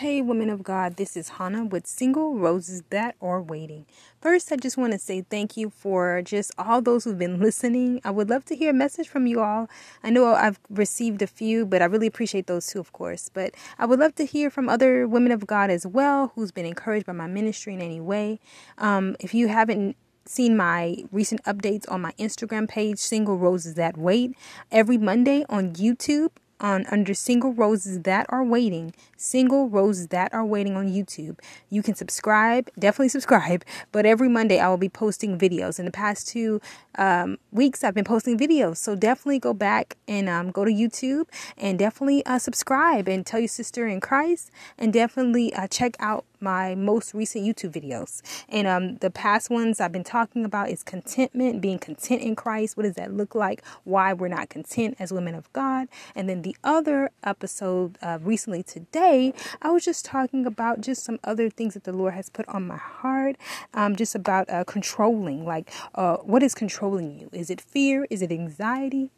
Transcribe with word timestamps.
Hey, 0.00 0.20
women 0.20 0.50
of 0.50 0.62
God, 0.62 0.96
this 0.96 1.16
is 1.16 1.30
Hannah 1.30 1.64
with 1.64 1.86
Single 1.86 2.36
Roses 2.36 2.82
That 2.90 3.14
Are 3.22 3.40
Waiting. 3.40 3.86
First, 4.20 4.52
I 4.52 4.56
just 4.56 4.76
want 4.76 4.92
to 4.92 4.98
say 4.98 5.22
thank 5.22 5.56
you 5.56 5.70
for 5.70 6.20
just 6.20 6.52
all 6.58 6.82
those 6.82 7.04
who've 7.04 7.18
been 7.18 7.40
listening. 7.40 8.02
I 8.04 8.10
would 8.10 8.28
love 8.28 8.44
to 8.44 8.54
hear 8.54 8.72
a 8.72 8.74
message 8.74 9.08
from 9.08 9.26
you 9.26 9.40
all. 9.40 9.70
I 10.04 10.10
know 10.10 10.34
I've 10.34 10.60
received 10.68 11.22
a 11.22 11.26
few, 11.26 11.64
but 11.64 11.80
I 11.80 11.86
really 11.86 12.06
appreciate 12.06 12.46
those 12.46 12.66
too, 12.66 12.78
of 12.78 12.92
course. 12.92 13.30
But 13.32 13.54
I 13.78 13.86
would 13.86 13.98
love 13.98 14.14
to 14.16 14.26
hear 14.26 14.50
from 14.50 14.68
other 14.68 15.08
women 15.08 15.32
of 15.32 15.46
God 15.46 15.70
as 15.70 15.86
well 15.86 16.30
who's 16.34 16.52
been 16.52 16.66
encouraged 16.66 17.06
by 17.06 17.14
my 17.14 17.26
ministry 17.26 17.72
in 17.72 17.80
any 17.80 18.02
way. 18.02 18.38
Um, 18.76 19.16
if 19.18 19.32
you 19.32 19.48
haven't 19.48 19.96
seen 20.26 20.58
my 20.58 21.04
recent 21.10 21.42
updates 21.44 21.90
on 21.90 22.02
my 22.02 22.12
Instagram 22.18 22.68
page, 22.68 22.98
Single 22.98 23.38
Roses 23.38 23.76
That 23.76 23.96
Wait, 23.96 24.36
every 24.70 24.98
Monday 24.98 25.46
on 25.48 25.72
YouTube 25.72 26.32
on 26.60 26.86
under 26.90 27.14
single 27.14 27.52
roses 27.52 28.00
that 28.02 28.26
are 28.28 28.44
waiting 28.44 28.94
single 29.16 29.68
roses 29.68 30.08
that 30.08 30.32
are 30.32 30.44
waiting 30.44 30.76
on 30.76 30.88
youtube. 30.88 31.38
You 31.70 31.82
can 31.82 31.94
subscribe 31.94 32.70
definitely 32.78 33.08
subscribe 33.08 33.64
but 33.92 34.06
every 34.06 34.28
monday 34.28 34.58
i 34.58 34.68
will 34.68 34.76
be 34.76 34.88
posting 34.88 35.38
videos. 35.38 35.78
In 35.78 35.84
the 35.84 35.90
past 35.90 36.28
two 36.28 36.60
um, 36.96 37.38
weeks 37.50 37.84
i've 37.84 37.94
been 37.94 38.04
posting 38.04 38.38
videos 38.38 38.76
so 38.78 38.94
definitely 38.94 39.38
go 39.38 39.52
back 39.52 39.96
and 40.08 40.28
um, 40.28 40.50
go 40.50 40.64
to 40.64 40.70
youtube 40.70 41.26
and 41.56 41.78
definitely 41.78 42.24
uh, 42.26 42.38
subscribe 42.38 43.08
and 43.08 43.26
tell 43.26 43.40
your 43.40 43.48
sister 43.48 43.86
in 43.86 44.00
christ 44.00 44.50
and 44.78 44.92
definitely 44.92 45.52
uh, 45.54 45.66
check 45.68 45.96
out 46.00 46.24
my 46.40 46.74
most 46.74 47.14
recent 47.14 47.44
YouTube 47.44 47.72
videos. 47.72 48.22
And 48.48 48.66
um, 48.66 48.96
the 48.96 49.10
past 49.10 49.50
ones 49.50 49.80
I've 49.80 49.92
been 49.92 50.04
talking 50.04 50.44
about 50.44 50.70
is 50.70 50.82
contentment, 50.82 51.60
being 51.60 51.78
content 51.78 52.22
in 52.22 52.36
Christ. 52.36 52.76
What 52.76 52.84
does 52.84 52.94
that 52.94 53.12
look 53.12 53.34
like? 53.34 53.62
Why 53.84 54.12
we're 54.12 54.28
not 54.28 54.48
content 54.48 54.96
as 54.98 55.12
women 55.12 55.34
of 55.34 55.52
God. 55.52 55.88
And 56.14 56.28
then 56.28 56.42
the 56.42 56.56
other 56.64 57.10
episode 57.24 57.98
uh, 58.02 58.18
recently 58.22 58.62
today, 58.62 59.32
I 59.62 59.70
was 59.70 59.84
just 59.84 60.04
talking 60.04 60.46
about 60.46 60.80
just 60.80 61.04
some 61.04 61.18
other 61.24 61.50
things 61.50 61.74
that 61.74 61.84
the 61.84 61.92
Lord 61.92 62.14
has 62.14 62.28
put 62.28 62.48
on 62.48 62.66
my 62.66 62.76
heart, 62.76 63.36
um, 63.74 63.96
just 63.96 64.14
about 64.14 64.48
uh, 64.50 64.64
controlling. 64.64 65.44
Like, 65.44 65.70
uh, 65.94 66.16
what 66.18 66.42
is 66.42 66.54
controlling 66.54 67.18
you? 67.18 67.30
Is 67.32 67.50
it 67.50 67.60
fear? 67.60 68.06
Is 68.10 68.22
it 68.22 68.32
anxiety? 68.32 69.10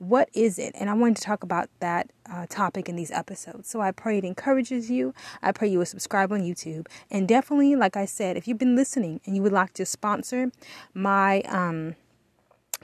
What 0.00 0.30
is 0.32 0.58
it? 0.58 0.74
And 0.80 0.88
I 0.88 0.94
wanted 0.94 1.18
to 1.18 1.22
talk 1.22 1.42
about 1.42 1.68
that 1.80 2.10
uh, 2.24 2.46
topic 2.48 2.88
in 2.88 2.96
these 2.96 3.10
episodes. 3.10 3.68
So 3.68 3.82
I 3.82 3.90
pray 3.90 4.16
it 4.16 4.24
encourages 4.24 4.90
you. 4.90 5.12
I 5.42 5.52
pray 5.52 5.68
you 5.68 5.76
will 5.76 5.84
subscribe 5.84 6.32
on 6.32 6.40
YouTube. 6.40 6.86
And 7.10 7.28
definitely, 7.28 7.76
like 7.76 7.98
I 7.98 8.06
said, 8.06 8.38
if 8.38 8.48
you've 8.48 8.56
been 8.56 8.74
listening 8.74 9.20
and 9.26 9.36
you 9.36 9.42
would 9.42 9.52
like 9.52 9.74
to 9.74 9.84
sponsor 9.84 10.52
my 10.94 11.42
um, 11.42 11.96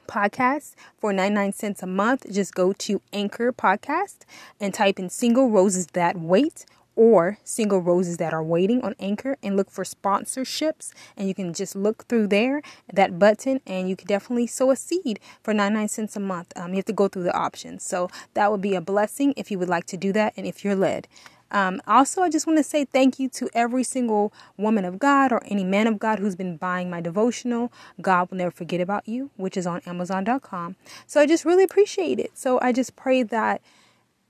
podcast 0.06 0.74
for 0.98 1.10
99 1.10 1.54
cents 1.54 1.82
a 1.82 1.86
month, 1.86 2.30
just 2.30 2.54
go 2.54 2.74
to 2.74 3.00
Anchor 3.14 3.50
Podcast 3.50 4.18
and 4.60 4.74
type 4.74 4.98
in 4.98 5.08
Single 5.08 5.48
Roses 5.48 5.86
That 5.94 6.18
Wait 6.18 6.66
or 6.96 7.38
single 7.44 7.80
roses 7.80 8.16
that 8.16 8.32
are 8.32 8.42
waiting 8.42 8.82
on 8.82 8.94
Anchor 8.98 9.36
and 9.42 9.56
look 9.56 9.70
for 9.70 9.84
sponsorships. 9.84 10.92
And 11.16 11.28
you 11.28 11.34
can 11.34 11.52
just 11.52 11.76
look 11.76 12.08
through 12.08 12.28
there, 12.28 12.62
that 12.92 13.18
button, 13.18 13.60
and 13.66 13.88
you 13.88 13.94
can 13.94 14.08
definitely 14.08 14.46
sow 14.46 14.70
a 14.70 14.76
seed 14.76 15.20
for 15.42 15.54
99 15.54 15.88
cents 15.88 16.16
a 16.16 16.20
month. 16.20 16.52
Um, 16.56 16.70
you 16.70 16.76
have 16.76 16.86
to 16.86 16.92
go 16.92 17.06
through 17.06 17.24
the 17.24 17.36
options. 17.36 17.84
So 17.84 18.08
that 18.34 18.50
would 18.50 18.62
be 18.62 18.74
a 18.74 18.80
blessing 18.80 19.34
if 19.36 19.50
you 19.50 19.58
would 19.58 19.68
like 19.68 19.86
to 19.86 19.96
do 19.96 20.12
that 20.14 20.32
and 20.36 20.46
if 20.46 20.64
you're 20.64 20.74
led. 20.74 21.06
Um, 21.50 21.80
also, 21.86 22.22
I 22.22 22.28
just 22.28 22.46
want 22.46 22.58
to 22.58 22.64
say 22.64 22.84
thank 22.84 23.18
you 23.18 23.28
to 23.30 23.48
every 23.54 23.84
single 23.84 24.32
woman 24.56 24.84
of 24.84 24.98
God 24.98 25.32
or 25.32 25.42
any 25.46 25.64
man 25.64 25.86
of 25.86 25.98
God 25.98 26.18
who's 26.18 26.34
been 26.34 26.56
buying 26.56 26.90
my 26.90 27.00
devotional. 27.00 27.72
God 28.00 28.30
will 28.30 28.38
never 28.38 28.50
forget 28.50 28.80
about 28.80 29.06
you, 29.08 29.30
which 29.36 29.56
is 29.56 29.66
on 29.66 29.80
Amazon.com. 29.86 30.76
So 31.06 31.20
I 31.20 31.26
just 31.26 31.44
really 31.44 31.62
appreciate 31.62 32.18
it. 32.18 32.36
So 32.36 32.58
I 32.60 32.72
just 32.72 32.96
pray 32.96 33.22
that 33.22 33.60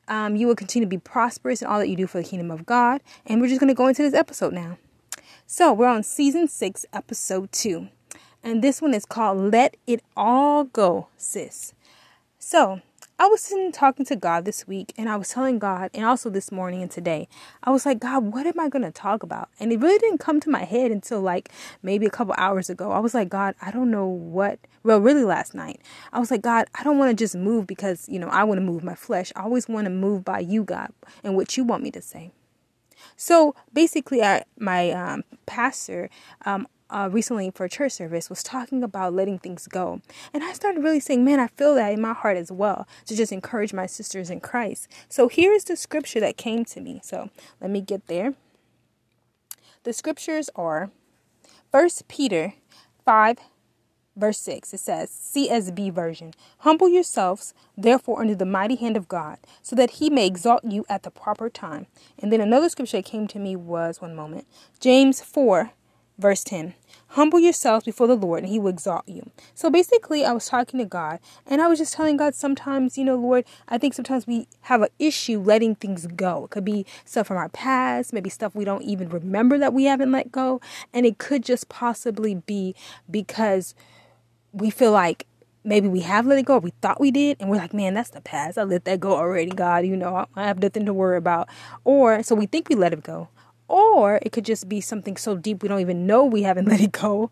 um, 0.08 0.36
you 0.36 0.46
will 0.46 0.54
continue 0.54 0.86
to 0.86 0.90
be 0.90 0.98
prosperous 0.98 1.62
in 1.62 1.68
all 1.68 1.78
that 1.78 1.88
you 1.88 1.96
do 1.96 2.06
for 2.06 2.18
the 2.22 2.28
kingdom 2.28 2.50
of 2.50 2.66
God. 2.66 3.00
And 3.26 3.40
we're 3.40 3.48
just 3.48 3.60
going 3.60 3.68
to 3.68 3.74
go 3.74 3.86
into 3.86 4.02
this 4.02 4.14
episode 4.14 4.52
now. 4.52 4.78
So 5.46 5.72
we're 5.72 5.88
on 5.88 6.02
season 6.02 6.48
six, 6.48 6.84
episode 6.92 7.52
two. 7.52 7.88
And 8.42 8.62
this 8.62 8.80
one 8.80 8.94
is 8.94 9.04
called 9.04 9.52
Let 9.52 9.76
It 9.86 10.02
All 10.16 10.64
Go, 10.64 11.08
Sis. 11.16 11.74
So 12.38 12.80
I 13.18 13.28
was 13.28 13.40
sitting 13.40 13.72
talking 13.72 14.04
to 14.06 14.16
God 14.16 14.44
this 14.44 14.68
week 14.68 14.92
and 14.98 15.08
I 15.08 15.16
was 15.16 15.30
telling 15.30 15.58
God, 15.58 15.88
and 15.94 16.04
also 16.04 16.28
this 16.28 16.52
morning 16.52 16.82
and 16.82 16.90
today, 16.90 17.28
I 17.64 17.70
was 17.70 17.86
like, 17.86 17.98
God, 17.98 18.24
what 18.24 18.46
am 18.46 18.60
I 18.60 18.68
going 18.68 18.84
to 18.84 18.92
talk 18.92 19.22
about? 19.22 19.48
And 19.58 19.72
it 19.72 19.80
really 19.80 19.98
didn't 19.98 20.18
come 20.18 20.38
to 20.40 20.50
my 20.50 20.64
head 20.64 20.90
until 20.90 21.22
like 21.22 21.50
maybe 21.82 22.04
a 22.04 22.10
couple 22.10 22.34
hours 22.36 22.68
ago. 22.68 22.92
I 22.92 22.98
was 22.98 23.14
like, 23.14 23.30
God, 23.30 23.54
I 23.62 23.70
don't 23.70 23.90
know 23.90 24.06
what, 24.06 24.58
well, 24.82 25.00
really 25.00 25.24
last 25.24 25.54
night. 25.54 25.80
I 26.12 26.18
was 26.18 26.30
like, 26.30 26.42
God, 26.42 26.66
I 26.74 26.84
don't 26.84 26.98
want 26.98 27.10
to 27.10 27.24
just 27.24 27.34
move 27.34 27.66
because, 27.66 28.06
you 28.06 28.18
know, 28.18 28.28
I 28.28 28.44
want 28.44 28.58
to 28.58 28.64
move 28.64 28.84
my 28.84 28.94
flesh. 28.94 29.32
I 29.34 29.44
always 29.44 29.66
want 29.66 29.86
to 29.86 29.90
move 29.90 30.22
by 30.22 30.40
you, 30.40 30.62
God, 30.62 30.92
and 31.24 31.34
what 31.36 31.56
you 31.56 31.64
want 31.64 31.82
me 31.82 31.90
to 31.92 32.02
say. 32.02 32.32
So 33.16 33.54
basically, 33.72 34.22
I, 34.22 34.44
my 34.58 34.90
um, 34.90 35.24
pastor 35.46 36.10
um, 36.44 36.68
uh, 36.90 37.08
recently 37.10 37.50
for 37.50 37.68
church 37.68 37.92
service 37.92 38.30
was 38.30 38.42
talking 38.42 38.82
about 38.82 39.12
letting 39.12 39.38
things 39.38 39.66
go. 39.66 40.00
And 40.32 40.44
I 40.44 40.52
started 40.52 40.82
really 40.82 41.00
saying, 41.00 41.24
man, 41.24 41.40
I 41.40 41.48
feel 41.48 41.74
that 41.74 41.92
in 41.92 42.00
my 42.00 42.12
heart 42.12 42.36
as 42.36 42.52
well 42.52 42.86
to 43.06 43.16
just 43.16 43.32
encourage 43.32 43.72
my 43.72 43.86
sisters 43.86 44.30
in 44.30 44.40
Christ. 44.40 44.88
So 45.08 45.28
here 45.28 45.52
is 45.52 45.64
the 45.64 45.76
scripture 45.76 46.20
that 46.20 46.36
came 46.36 46.64
to 46.66 46.80
me. 46.80 47.00
So 47.02 47.30
let 47.60 47.70
me 47.70 47.80
get 47.80 48.06
there. 48.06 48.34
The 49.84 49.92
scriptures 49.92 50.50
are 50.56 50.90
First 51.70 52.08
Peter 52.08 52.54
5 53.04 53.38
verse 54.16 54.38
6 54.38 54.72
it 54.72 54.80
says 54.80 55.10
csb 55.34 55.92
version 55.92 56.32
humble 56.60 56.88
yourselves 56.88 57.52
therefore 57.76 58.20
under 58.20 58.34
the 58.34 58.46
mighty 58.46 58.74
hand 58.74 58.96
of 58.96 59.08
god 59.08 59.38
so 59.62 59.76
that 59.76 59.90
he 59.90 60.08
may 60.08 60.26
exalt 60.26 60.64
you 60.64 60.86
at 60.88 61.02
the 61.02 61.10
proper 61.10 61.50
time 61.50 61.86
and 62.18 62.32
then 62.32 62.40
another 62.40 62.68
scripture 62.70 62.96
that 62.96 63.04
came 63.04 63.26
to 63.28 63.38
me 63.38 63.54
was 63.54 64.00
one 64.00 64.16
moment 64.16 64.46
james 64.80 65.20
4 65.20 65.70
Verse 66.18 66.42
10 66.44 66.74
Humble 67.10 67.38
yourselves 67.38 67.84
before 67.84 68.06
the 68.06 68.16
Lord, 68.16 68.42
and 68.42 68.52
He 68.52 68.58
will 68.58 68.70
exalt 68.70 69.08
you. 69.08 69.30
So 69.54 69.70
basically, 69.70 70.24
I 70.24 70.32
was 70.32 70.46
talking 70.46 70.78
to 70.78 70.84
God, 70.84 71.20
and 71.46 71.62
I 71.62 71.68
was 71.68 71.78
just 71.78 71.94
telling 71.94 72.16
God 72.16 72.34
sometimes, 72.34 72.98
you 72.98 73.04
know, 73.04 73.16
Lord, 73.16 73.44
I 73.68 73.78
think 73.78 73.94
sometimes 73.94 74.26
we 74.26 74.48
have 74.62 74.82
an 74.82 74.88
issue 74.98 75.40
letting 75.40 75.76
things 75.76 76.06
go. 76.06 76.44
It 76.44 76.50
could 76.50 76.64
be 76.64 76.84
stuff 77.04 77.28
from 77.28 77.36
our 77.36 77.48
past, 77.50 78.12
maybe 78.12 78.30
stuff 78.30 78.54
we 78.54 78.64
don't 78.64 78.82
even 78.82 79.08
remember 79.08 79.58
that 79.58 79.72
we 79.72 79.84
haven't 79.84 80.12
let 80.12 80.32
go. 80.32 80.60
And 80.92 81.06
it 81.06 81.18
could 81.18 81.44
just 81.44 81.68
possibly 81.68 82.34
be 82.34 82.74
because 83.10 83.74
we 84.52 84.70
feel 84.70 84.92
like 84.92 85.26
maybe 85.64 85.88
we 85.88 86.00
have 86.00 86.26
let 86.26 86.38
it 86.38 86.46
go, 86.46 86.58
we 86.58 86.72
thought 86.80 87.00
we 87.00 87.10
did, 87.10 87.36
and 87.40 87.50
we're 87.50 87.56
like, 87.56 87.74
man, 87.74 87.94
that's 87.94 88.10
the 88.10 88.20
past. 88.20 88.56
I 88.56 88.62
let 88.62 88.84
that 88.84 89.00
go 89.00 89.16
already, 89.16 89.50
God. 89.50 89.84
You 89.84 89.96
know, 89.96 90.26
I 90.34 90.44
have 90.46 90.60
nothing 90.60 90.86
to 90.86 90.94
worry 90.94 91.18
about. 91.18 91.48
Or 91.84 92.22
so 92.22 92.34
we 92.34 92.46
think 92.46 92.68
we 92.68 92.74
let 92.74 92.92
it 92.92 93.02
go. 93.02 93.28
Or 93.68 94.18
it 94.22 94.32
could 94.32 94.44
just 94.44 94.68
be 94.68 94.80
something 94.80 95.16
so 95.16 95.36
deep 95.36 95.62
we 95.62 95.68
don't 95.68 95.80
even 95.80 96.06
know 96.06 96.24
we 96.24 96.42
haven't 96.42 96.68
let 96.68 96.80
it 96.80 96.92
go. 96.92 97.30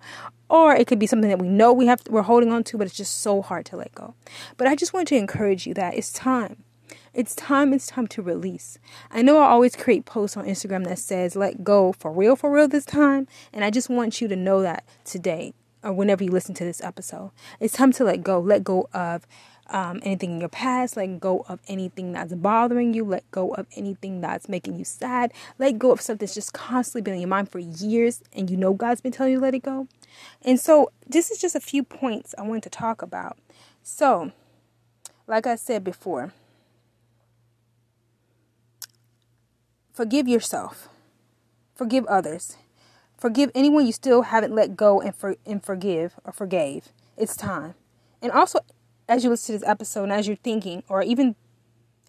Or 0.49 0.75
it 0.75 0.87
could 0.87 0.99
be 0.99 1.07
something 1.07 1.31
that 1.31 1.39
we 1.39 1.49
know 1.49 1.73
we 1.73 1.87
have 1.87 2.03
we're 2.09 2.23
holding 2.23 2.53
on 2.53 2.65
to, 2.65 2.79
but 2.79 2.87
it's 2.87 2.97
just 2.97 3.21
so 3.21 3.43
hard 3.43 3.67
to 3.67 3.77
let 3.77 3.95
go. 3.95 4.15
But 4.57 4.67
I 4.67 4.77
just 4.77 4.93
want 4.93 5.09
to 5.09 5.17
encourage 5.17 5.67
you 5.67 5.75
that 5.75 5.95
it's 5.95 6.13
time. 6.13 6.65
It's 7.13 7.35
time, 7.37 7.73
it's 7.73 7.87
time 7.87 8.09
to 8.09 8.23
release. 8.23 8.79
I 9.11 9.23
know 9.23 9.39
I 9.39 9.49
always 9.49 9.77
create 9.77 10.05
posts 10.05 10.37
on 10.37 10.47
Instagram 10.47 10.85
that 10.89 10.99
says, 10.99 11.37
let 11.37 11.63
go 11.63 11.93
for 11.93 12.11
real, 12.11 12.35
for 12.35 12.51
real 12.51 12.67
this 12.67 12.85
time. 12.85 13.29
And 13.53 13.65
I 13.65 13.71
just 13.71 13.89
want 13.89 14.21
you 14.21 14.27
to 14.27 14.35
know 14.35 14.63
that 14.63 14.85
today 15.05 15.55
or 15.85 15.93
whenever 15.93 16.25
you 16.25 16.31
listen 16.31 16.55
to 16.57 16.65
this 16.65 16.83
episode. 16.83 17.31
It's 17.61 17.75
time 17.75 17.93
to 17.93 18.05
let 18.05 18.25
go. 18.25 18.41
Let 18.41 18.65
go 18.65 18.89
of 18.93 19.29
um, 19.69 20.01
anything 20.03 20.33
in 20.33 20.41
your 20.41 20.49
past, 20.49 20.97
let 20.97 21.21
go 21.21 21.45
of 21.49 21.61
anything 21.69 22.13
that's 22.13 22.35
bothering 22.35 22.95
you, 22.95 23.05
let 23.05 23.29
go 23.31 23.55
of 23.55 23.67
anything 23.77 24.21
that's 24.21 24.49
making 24.49 24.77
you 24.77 24.85
sad, 24.85 25.33
let 25.59 25.79
go 25.79 25.91
of 25.93 26.01
stuff 26.01 26.19
that's 26.19 26.35
just 26.35 26.53
constantly 26.53 27.03
been 27.03 27.15
in 27.15 27.21
your 27.21 27.29
mind 27.29 27.51
for 27.51 27.59
years 27.59 28.23
and 28.33 28.51
you 28.51 28.57
know 28.57 28.75
God's 28.75 29.01
been 29.01 29.13
telling 29.13 29.33
you 29.33 29.39
to 29.39 29.43
let 29.43 29.55
it 29.55 29.63
go. 29.63 29.89
And 30.43 30.61
so, 30.61 30.93
this 31.07 31.31
is 31.31 31.39
just 31.39 31.57
a 31.57 31.61
few 31.61 31.83
points 31.83 32.35
I 32.39 32.43
want 32.43 32.63
to 32.65 32.71
talk 32.71 33.03
about. 33.03 33.37
So, 33.83 34.33
like 35.27 35.47
I 35.47 35.57
said 35.57 35.83
before, 35.83 36.33
forgive 39.93 40.29
yourself, 40.29 40.89
forgive 41.75 42.07
others, 42.07 42.57
forgive 43.17 43.51
anyone 43.55 43.87
you 43.87 43.93
still 43.93 44.23
haven't 44.23 44.55
let 44.55 44.77
go 44.77 45.01
and, 45.01 45.15
for, 45.15 45.37
and 45.47 45.65
forgive 45.65 46.15
or 46.25 46.33
forgave. 46.33 46.91
It's 47.17 47.37
time. 47.37 47.75
And 48.23 48.31
also 48.33 48.61
as 49.09 49.25
you 49.25 49.31
listen 49.31 49.55
to 49.55 49.61
this 49.61 49.69
episode 49.69 50.05
and 50.05 50.13
as 50.13 50.27
you're 50.27 50.37
thinking, 50.37 50.83
or 50.89 51.03
even 51.03 51.37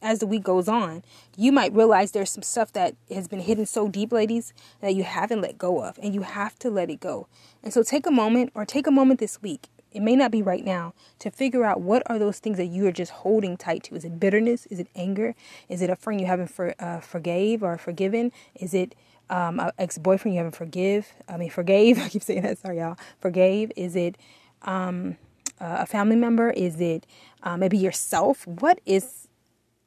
as 0.02 0.20
the 0.20 0.28
week 0.28 0.44
goes 0.44 0.68
on, 0.68 1.04
you 1.36 1.52
might 1.52 1.74
realize 1.74 2.12
there's 2.12 2.30
some 2.30 2.44
stuff 2.44 2.72
that 2.74 2.96
has 3.10 3.28
been 3.28 3.40
hidden 3.40 3.66
so 3.66 3.88
deep, 3.88 4.12
ladies, 4.12 4.54
that 4.82 4.94
you 4.94 5.04
haven't 5.04 5.42
let 5.42 5.58
go 5.58 5.84
of, 5.84 5.98
and 6.02 6.14
you 6.14 6.22
have 6.22 6.58
to 6.60 6.70
let 6.70 6.90
it 6.90 7.00
go. 7.00 7.28
And 7.64 7.74
so 7.74 7.82
take 7.82 8.06
a 8.06 8.12
moment, 8.12 8.52
or 8.54 8.66
take 8.66 8.88
a 8.88 8.92
moment 8.92 9.20
this 9.20 9.42
week. 9.42 9.68
It 9.92 10.02
may 10.02 10.16
not 10.16 10.30
be 10.30 10.42
right 10.42 10.64
now 10.64 10.94
to 11.20 11.32
figure 11.32 11.64
out 11.64 11.80
what 11.80 12.04
are 12.08 12.20
those 12.20 12.40
things 12.40 12.58
that 12.58 12.66
you 12.66 12.86
are 12.86 12.92
just 12.92 13.12
holding 13.12 13.56
tight 13.56 13.84
to. 13.84 13.96
Is 13.96 14.04
it 14.04 14.20
bitterness? 14.20 14.66
Is 14.66 14.80
it 14.80 14.90
anger? 14.94 15.36
Is 15.70 15.82
it 15.82 15.90
a 15.90 15.96
friend 15.96 16.20
you 16.20 16.28
haven't 16.28 16.48
for, 16.48 16.76
uh, 16.80 17.00
forgave 17.00 17.64
or 17.64 17.78
forgiven? 17.78 18.34
Is 18.56 18.74
it 18.74 18.94
um, 19.30 19.60
an 19.60 19.72
ex-boyfriend 19.80 20.36
you 20.36 20.40
haven't 20.40 20.56
forgive? 20.56 21.14
I 21.30 21.38
mean, 21.38 21.50
forgave. 21.50 21.98
I 22.04 22.10
keep 22.10 22.24
saying 22.24 22.42
that. 22.42 22.58
Sorry, 22.58 22.80
y'all. 22.80 22.98
Forgave. 23.22 23.72
Is 23.78 23.96
it 23.96 24.18
um, 24.64 25.18
uh, 25.60 25.78
a 25.80 25.86
family 25.86 26.16
member? 26.16 26.50
Is 26.52 26.80
it 26.80 27.06
uh, 27.44 27.57
maybe 27.57 27.78
yourself? 27.78 28.46
What 28.48 28.80
is 28.86 29.28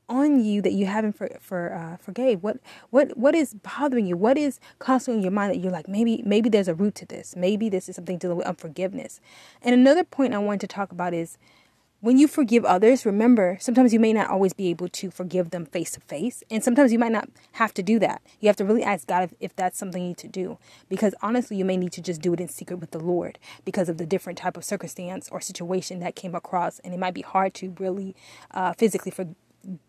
on 0.09 0.43
you 0.43 0.63
that 0.63 0.73
you 0.73 0.87
haven't 0.87 1.13
for, 1.13 1.29
for 1.41 1.75
uh, 1.75 1.97
forgave? 1.99 2.43
What 2.43 2.59
what 2.91 3.17
what 3.17 3.35
is 3.35 3.55
bothering 3.55 4.07
you? 4.07 4.17
What 4.17 4.39
is 4.39 4.61
constantly 4.79 5.19
in 5.19 5.23
your 5.25 5.33
mind 5.33 5.53
that 5.53 5.59
you're 5.59 5.73
like 5.73 5.89
maybe 5.89 6.23
maybe 6.25 6.49
there's 6.49 6.69
a 6.69 6.75
root 6.75 6.95
to 6.97 7.07
this. 7.07 7.37
Maybe 7.37 7.69
this 7.69 7.89
is 7.89 7.97
something 7.97 8.19
dealing 8.19 8.39
with 8.39 8.47
unforgiveness. 8.47 9.21
And 9.63 9.75
another 9.75 10.05
point 10.05 10.35
I 10.35 10.39
wanted 10.39 10.61
to 10.61 10.67
talk 10.69 10.93
about 10.93 11.15
is 11.15 11.39
when 12.01 12.17
you 12.17 12.29
forgive 12.29 12.65
others, 12.65 13.05
remember, 13.05 13.59
sometimes 13.61 13.93
you 13.93 13.99
may 13.99 14.13
not 14.13 14.31
always 14.31 14.53
be 14.53 14.69
able 14.69 14.89
to 14.89 15.11
forgive 15.11 15.51
them 15.51 15.67
face 15.67 15.91
to 15.93 16.01
face. 16.01 16.45
And 16.49 16.63
sometimes 16.63 16.93
you 16.93 16.99
might 16.99 17.11
not 17.11 17.29
have 17.53 17.75
to 17.75 17.83
do 17.83 17.99
that. 17.99 18.23
You 18.39 18.49
have 18.49 18.57
to 18.57 18.65
really 18.65 18.85
ask 18.85 19.09
God 19.09 19.25
if, 19.25 19.35
if, 19.41 19.57
that's 19.57 19.79
something 19.79 20.03
you 20.03 20.09
need 20.09 20.19
to 20.19 20.29
do. 20.29 20.59
Because 20.89 21.15
honestly, 21.23 21.57
you 21.57 21.65
may 21.65 21.77
need 21.77 21.93
to 21.93 22.01
just 22.01 22.21
do 22.21 22.33
it 22.33 22.41
in 22.41 22.47
secret 22.47 22.79
with 22.79 22.93
the 22.93 23.01
Lord 23.01 23.39
because 23.65 23.89
of 23.89 23.99
the 23.99 24.07
different 24.07 24.39
type 24.39 24.57
of 24.57 24.65
circumstance 24.65 25.29
or 25.33 25.41
situation 25.41 25.99
that 25.99 26.15
came 26.15 26.37
across. 26.37 26.79
And 26.81 26.95
it 26.95 27.01
might 27.01 27.15
be 27.15 27.23
hard 27.23 27.53
to 27.55 27.75
really 27.81 28.15
uh, 28.53 28.75
physically 28.75 29.11
for, 29.11 29.27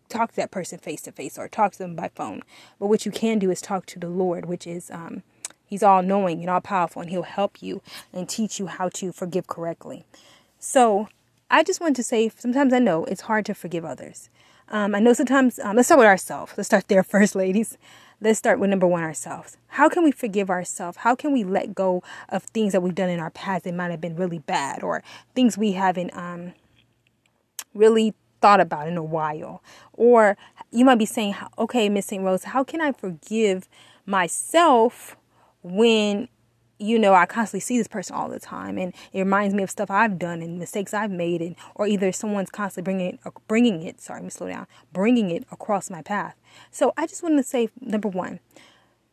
talk 0.08 0.30
to 0.30 0.36
that 0.36 0.50
person 0.50 0.80
face 0.80 1.02
to 1.02 1.12
face 1.12 1.38
or 1.38 1.46
talk 1.46 1.72
to 1.72 1.78
them 1.78 1.94
by 1.94 2.10
phone. 2.16 2.42
But 2.80 2.88
what 2.88 3.06
you 3.06 3.12
can 3.12 3.38
do 3.38 3.52
is 3.52 3.60
talk 3.60 3.86
to 3.86 4.00
the 4.00 4.08
Lord, 4.08 4.46
which 4.46 4.66
is. 4.66 4.90
Um, 4.90 5.22
he's 5.64 5.84
all 5.84 6.02
knowing 6.02 6.40
and 6.40 6.50
all 6.50 6.60
powerful, 6.60 7.00
and 7.00 7.12
he'll 7.12 7.22
help 7.22 7.62
you 7.62 7.80
and 8.12 8.28
teach 8.28 8.58
you 8.58 8.66
how 8.66 8.88
to 8.88 9.12
forgive 9.12 9.46
correctly. 9.46 10.04
So, 10.58 11.06
I 11.52 11.64
just 11.64 11.80
want 11.80 11.96
to 11.96 12.04
say 12.04 12.28
sometimes 12.28 12.72
I 12.72 12.78
know 12.78 13.04
it's 13.06 13.22
hard 13.22 13.44
to 13.46 13.54
forgive 13.54 13.84
others. 13.84 14.30
Um, 14.68 14.94
I 14.94 15.00
know 15.00 15.12
sometimes, 15.12 15.58
um, 15.58 15.74
let's 15.74 15.88
start 15.88 15.98
with 15.98 16.06
ourselves. 16.06 16.52
Let's 16.56 16.68
start 16.68 16.86
there 16.86 17.02
first, 17.14 17.34
ladies. 17.34 17.76
Let's 18.20 18.38
start 18.38 18.60
with 18.60 18.70
number 18.70 18.86
one 18.86 19.02
ourselves. 19.02 19.56
How 19.66 19.88
can 19.88 20.04
we 20.04 20.12
forgive 20.12 20.48
ourselves? 20.48 20.98
How 20.98 21.16
can 21.16 21.32
we 21.32 21.42
let 21.42 21.74
go 21.74 22.04
of 22.28 22.44
things 22.44 22.72
that 22.72 22.82
we've 22.82 22.94
done 22.94 23.10
in 23.10 23.18
our 23.18 23.30
past 23.30 23.64
that 23.64 23.74
might 23.74 23.90
have 23.90 24.00
been 24.00 24.14
really 24.14 24.38
bad 24.38 24.84
or 24.84 25.02
things 25.34 25.58
we 25.58 25.72
haven't 25.72 26.16
um, 26.16 26.52
really 27.74 28.14
thought 28.40 28.60
about 28.60 28.86
in 28.86 28.96
a 28.96 29.02
while? 29.02 29.60
Or 29.92 30.36
you 30.70 30.84
might 30.84 30.98
be 30.98 31.06
saying, 31.06 31.34
okay, 31.58 31.88
Miss 31.88 32.06
St. 32.06 32.22
Rose, 32.22 32.44
how 32.44 32.62
can 32.62 32.80
I 32.80 32.92
forgive 32.92 33.68
myself 34.06 35.16
when 35.62 36.28
you 36.80 36.98
know, 36.98 37.14
I 37.14 37.26
constantly 37.26 37.60
see 37.60 37.78
this 37.78 37.88
person 37.88 38.16
all 38.16 38.28
the 38.28 38.40
time, 38.40 38.78
and 38.78 38.94
it 39.12 39.20
reminds 39.20 39.54
me 39.54 39.62
of 39.62 39.70
stuff 39.70 39.90
I've 39.90 40.18
done 40.18 40.40
and 40.40 40.58
mistakes 40.58 40.94
I've 40.94 41.10
made, 41.10 41.42
and 41.42 41.54
or 41.74 41.86
either 41.86 42.10
someone's 42.10 42.50
constantly 42.50 42.84
bringing 42.84 43.14
it, 43.14 43.20
bringing 43.46 43.82
it. 43.82 44.00
Sorry, 44.00 44.18
let 44.20 44.24
me 44.24 44.30
slow 44.30 44.48
down. 44.48 44.66
Bringing 44.92 45.30
it 45.30 45.44
across 45.52 45.90
my 45.90 46.02
path. 46.02 46.36
So 46.70 46.92
I 46.96 47.06
just 47.06 47.22
wanted 47.22 47.36
to 47.36 47.42
say, 47.42 47.68
number 47.80 48.08
one, 48.08 48.40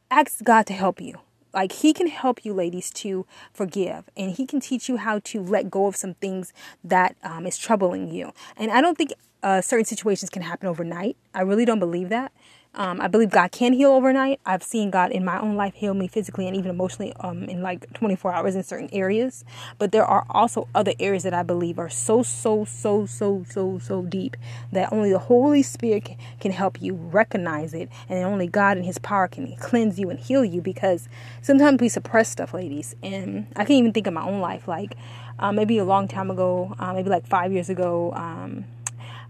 ask 0.10 0.44
God 0.44 0.66
to 0.68 0.74
help 0.74 1.02
you. 1.02 1.16
Like 1.54 1.74
He 1.74 1.94
can 1.94 2.08
help 2.08 2.46
you, 2.46 2.54
ladies, 2.54 2.90
to 2.92 3.26
forgive, 3.54 4.10
and 4.16 4.32
He 4.32 4.46
can 4.46 4.60
teach 4.60 4.88
you 4.88 4.98
how 4.98 5.20
to 5.26 5.42
let 5.42 5.70
go 5.70 5.88
of 5.88 5.96
some 5.96 6.14
things 6.16 6.54
that 6.84 7.16
um, 7.24 7.46
is 7.46 7.58
troubling 7.58 8.08
you. 8.08 8.32
And 8.56 8.72
I 8.72 8.80
don't 8.80 8.98
think 8.98 9.12
uh, 9.44 9.62
certain 9.62 9.86
situations 9.86 10.30
can 10.30 10.42
happen 10.42 10.68
overnight. 10.68 11.18
I 11.34 11.42
really 11.42 11.66
don't 11.66 11.80
believe 11.80 12.10
that. 12.10 12.32
Um, 12.78 13.02
I 13.02 13.08
believe 13.08 13.32
God 13.32 13.52
can 13.52 13.74
heal 13.74 13.92
overnight. 13.92 14.40
I've 14.46 14.62
seen 14.62 14.92
God 14.92 15.12
in 15.12 15.26
my 15.26 15.40
own 15.40 15.56
life 15.56 15.74
heal 15.74 15.96
me 15.96 16.08
physically 16.08 16.48
and 16.48 16.56
even 16.56 16.70
emotionally 16.70 17.12
um, 17.22 17.44
in 17.46 17.64
like 17.64 17.92
24 17.94 18.32
hours 18.32 18.56
in 18.56 18.64
certain 18.64 18.88
areas. 18.94 19.44
But 19.80 19.92
there 19.92 20.06
are 20.06 20.28
also 20.30 20.68
other 20.76 20.94
areas 21.00 21.24
that 21.24 21.34
I 21.34 21.42
believe 21.42 21.80
are 21.80 21.90
so, 21.90 22.22
so, 22.22 22.66
so, 22.66 23.08
so, 23.08 23.44
so, 23.50 23.80
so 23.80 24.04
deep 24.04 24.38
that 24.72 24.94
only 24.94 25.12
the 25.12 25.18
Holy 25.18 25.64
Spirit 25.64 26.12
can 26.40 26.52
help 26.52 26.80
you 26.80 26.94
recognize 26.94 27.74
it. 27.74 27.90
And 28.10 28.24
only 28.24 28.48
God 28.48 28.78
and 28.78 28.86
His 28.86 29.00
power 29.00 29.28
can 29.28 29.56
cleanse 29.56 30.00
you 30.00 30.12
and 30.12 30.20
heal 30.20 30.46
you 30.46 30.62
because 30.62 31.10
sometimes 31.42 31.82
we 31.82 31.90
suppress 31.90 32.30
stuff, 32.30 32.54
ladies. 32.54 32.96
And 33.02 33.48
I 33.56 33.66
can 33.66 33.76
even 33.76 33.92
think 33.92 34.06
of 34.06 34.14
my 34.14 34.24
own 34.24 34.40
life. 34.40 34.68
Like 34.68 34.96
uh, 35.40 35.52
maybe 35.52 35.80
a 35.80 35.86
long 35.86 36.08
time 36.08 36.30
ago, 36.30 36.76
uh, 36.78 36.94
maybe 36.94 37.10
like 37.10 37.26
five 37.26 37.52
years 37.52 37.70
ago, 37.70 38.14
um, 38.14 38.66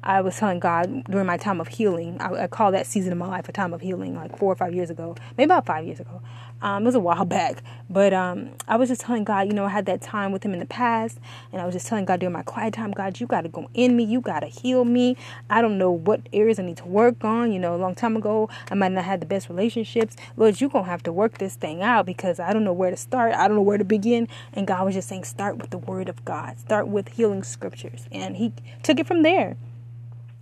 I 0.03 0.21
was 0.21 0.37
telling 0.37 0.59
God 0.59 1.03
during 1.05 1.25
my 1.25 1.37
time 1.37 1.59
of 1.59 1.67
healing. 1.67 2.17
I, 2.19 2.43
I, 2.43 2.47
call 2.47 2.71
that 2.71 2.85
season 2.85 3.11
of 3.11 3.17
my 3.17 3.27
life 3.27 3.49
a 3.49 3.51
time 3.51 3.73
of 3.73 3.81
healing, 3.81 4.15
like 4.15 4.37
four 4.37 4.51
or 4.51 4.55
five 4.55 4.73
years 4.73 4.89
ago, 4.89 5.15
maybe 5.37 5.45
about 5.45 5.65
five 5.65 5.85
years 5.85 5.99
ago. 5.99 6.21
Um, 6.61 6.83
it 6.83 6.85
was 6.85 6.95
a 6.95 6.99
while 6.99 7.25
back, 7.37 7.61
but 7.89 8.13
um, 8.13 8.51
I 8.67 8.77
was 8.77 8.89
just 8.89 9.01
telling 9.01 9.23
God, 9.23 9.47
you 9.47 9.53
know, 9.53 9.65
I 9.65 9.69
had 9.69 9.85
that 9.87 10.01
time 10.01 10.31
with 10.31 10.43
Him 10.43 10.53
in 10.53 10.59
the 10.59 10.65
past, 10.65 11.19
and 11.51 11.61
I 11.61 11.65
was 11.65 11.73
just 11.73 11.87
telling 11.87 12.05
God 12.05 12.19
during 12.19 12.33
my 12.33 12.43
quiet 12.43 12.73
time, 12.73 12.91
God, 12.91 13.19
you 13.19 13.27
got 13.27 13.41
to 13.41 13.49
go 13.49 13.69
in 13.73 13.95
me, 13.95 14.03
you 14.03 14.21
got 14.21 14.41
to 14.41 14.47
heal 14.47 14.85
me. 14.85 15.17
I 15.49 15.61
don't 15.61 15.77
know 15.77 15.91
what 15.91 16.21
areas 16.31 16.59
I 16.59 16.63
need 16.63 16.77
to 16.77 16.85
work 16.85 17.23
on. 17.23 17.51
You 17.51 17.59
know, 17.59 17.75
a 17.75 17.77
long 17.77 17.95
time 17.95 18.15
ago, 18.15 18.49
I 18.71 18.75
might 18.75 18.91
not 18.91 19.03
have 19.03 19.19
the 19.19 19.25
best 19.25 19.49
relationships. 19.49 20.15
Lord, 20.35 20.59
you're 20.61 20.69
gonna 20.69 20.85
have 20.85 21.03
to 21.03 21.11
work 21.11 21.37
this 21.37 21.55
thing 21.55 21.81
out 21.81 22.05
because 22.05 22.39
I 22.39 22.53
don't 22.53 22.63
know 22.63 22.73
where 22.73 22.91
to 22.91 22.97
start. 22.97 23.33
I 23.33 23.47
don't 23.47 23.57
know 23.57 23.61
where 23.61 23.77
to 23.77 23.85
begin. 23.85 24.27
And 24.53 24.67
God 24.67 24.85
was 24.85 24.95
just 24.95 25.09
saying, 25.09 25.25
start 25.25 25.57
with 25.57 25.69
the 25.69 25.77
Word 25.77 26.09
of 26.09 26.23
God, 26.23 26.59
start 26.59 26.87
with 26.87 27.09
healing 27.09 27.43
scriptures, 27.43 28.07
and 28.11 28.37
He 28.37 28.53
took 28.83 28.99
it 28.99 29.07
from 29.07 29.23
there. 29.23 29.57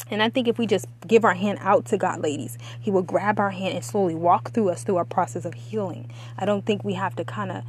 And 0.10 0.22
I 0.22 0.30
think 0.30 0.48
if 0.48 0.58
we 0.58 0.68
just 0.68 0.86
give 1.08 1.26
our 1.26 1.34
hand 1.34 1.60
out 1.62 1.86
to 1.86 1.98
God, 1.98 2.22
ladies, 2.22 2.58
He 2.80 2.92
will 2.92 3.02
grab 3.02 3.40
our 3.40 3.52
hand 3.52 3.76
and 3.76 3.84
slowly 3.84 4.16
walk 4.16 4.52
through 4.52 4.70
us 4.70 4.84
through 4.84 4.98
our 4.98 5.06
process 5.06 5.46
of 5.46 5.54
healing. 5.54 6.12
I 6.38 6.46
don't 6.46 6.66
think 6.66 6.84
we 6.84 6.94
have 6.94 7.16
to 7.16 7.26
kind 7.26 7.52
of 7.52 7.64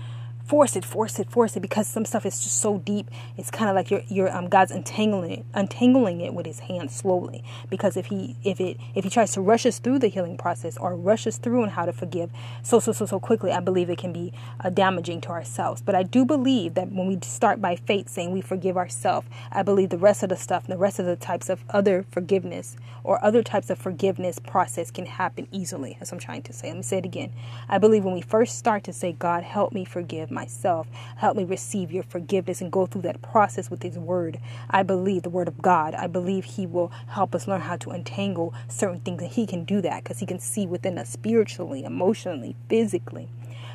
force 0.46 0.76
it, 0.76 0.84
force 0.84 1.19
it, 1.19 1.31
force 1.31 1.56
it, 1.56 1.60
because 1.60 1.87
some 1.87 2.04
stuff 2.04 2.25
is 2.25 2.40
just 2.40 2.60
so 2.60 2.78
deep. 2.78 3.10
It's 3.37 3.50
kind 3.50 3.69
of 3.69 3.75
like 3.75 3.90
you're, 3.90 4.02
you're 4.08 4.34
um, 4.34 4.48
God's 4.48 4.70
untangling 4.70 5.32
it, 5.32 5.44
untangling 5.54 6.20
it 6.20 6.34
with 6.34 6.46
His 6.46 6.60
hand 6.60 6.90
slowly. 6.90 7.43
Because 7.69 7.96
if 7.96 8.06
He, 8.06 8.37
if 8.44 8.60
it, 8.60 8.76
if 8.94 9.04
He 9.04 9.10
tries 9.10 9.32
to 9.32 9.40
rush 9.40 9.66
us 9.66 9.78
through 9.78 9.98
the 9.98 10.08
healing 10.08 10.37
process 10.37 10.76
or 10.76 10.94
rush 10.94 11.26
us 11.26 11.38
through 11.38 11.62
on 11.62 11.70
how 11.70 11.84
to 11.84 11.93
forgive 11.93 12.31
so, 12.62 12.78
so, 12.78 12.93
so, 12.93 13.06
so 13.06 13.19
quickly, 13.19 13.50
I 13.50 13.60
believe 13.60 13.90
it 13.90 13.98
can 13.98 14.12
be 14.12 14.32
uh, 14.60 14.70
damaging 14.70 15.20
to 15.22 15.31
ourselves. 15.31 15.82
But 15.82 15.94
I 15.94 16.04
do 16.04 16.25
believe 16.25 16.75
that 16.75 16.93
when 16.93 17.06
we 17.08 17.19
start 17.22 17.60
by 17.60 17.76
faith, 17.76 18.08
saying 18.08 18.31
we 18.31 18.40
forgive 18.40 18.76
ourselves, 18.76 19.26
I 19.50 19.62
believe 19.62 19.90
the 19.90 19.98
rest 19.98 20.22
of 20.22 20.28
the 20.28 20.37
stuff, 20.37 20.66
the 20.66 20.78
rest 20.78 20.98
of 20.98 21.06
the 21.06 21.16
types 21.16 21.48
of 21.48 21.64
other 21.70 22.04
forgiveness 22.10 22.76
or 23.02 23.25
other 23.25 23.43
types 23.43 23.70
of 23.70 23.78
forgiveness 23.78 24.38
process 24.38 24.90
can 24.90 25.06
happen 25.06 25.48
easily. 25.50 25.96
As 26.00 26.12
I'm 26.12 26.19
trying 26.19 26.43
to 26.43 26.52
say, 26.52 26.69
let 26.69 26.76
me 26.76 26.82
say 26.82 26.98
it 26.98 27.04
again. 27.04 27.32
I 27.69 27.78
believe 27.78 28.04
when 28.04 28.14
we 28.14 28.20
first 28.20 28.58
start 28.58 28.84
to 28.84 28.93
say, 28.93 29.12
God, 29.12 29.43
help 29.43 29.72
me 29.72 29.84
forgive 29.84 30.31
myself. 30.37 30.87
Help 31.17 31.37
me 31.37 31.43
receive 31.43 31.91
your 31.91 32.05
forgiveness 32.05 32.61
and 32.61 32.71
go 32.71 32.87
through 32.87 33.03
that 33.03 33.23
process 33.23 33.71
with 33.71 33.83
His 33.83 33.99
Word. 33.99 34.38
I 34.71 34.85
believe 34.85 35.23
the 35.23 35.31
Word 35.31 35.49
of 35.49 35.61
God. 35.61 35.94
I 35.94 36.06
believe 36.06 36.44
He 36.44 36.67
will 36.67 36.93
help 37.09 37.35
us 37.35 37.49
learn 37.49 37.62
how 37.62 37.77
to 37.79 37.91
untangle 37.91 38.55
certain 38.69 39.00
things, 39.00 39.23
and 39.23 39.33
He 39.33 39.47
can 39.47 39.65
do 39.65 39.81
that 39.81 40.05
because 40.05 40.21
He 40.21 40.27
can 40.27 40.38
see 40.38 40.67
within 40.67 40.99
us 40.99 41.09
spiritually, 41.11 41.83
emotionally, 41.83 42.55
physically. 42.69 43.29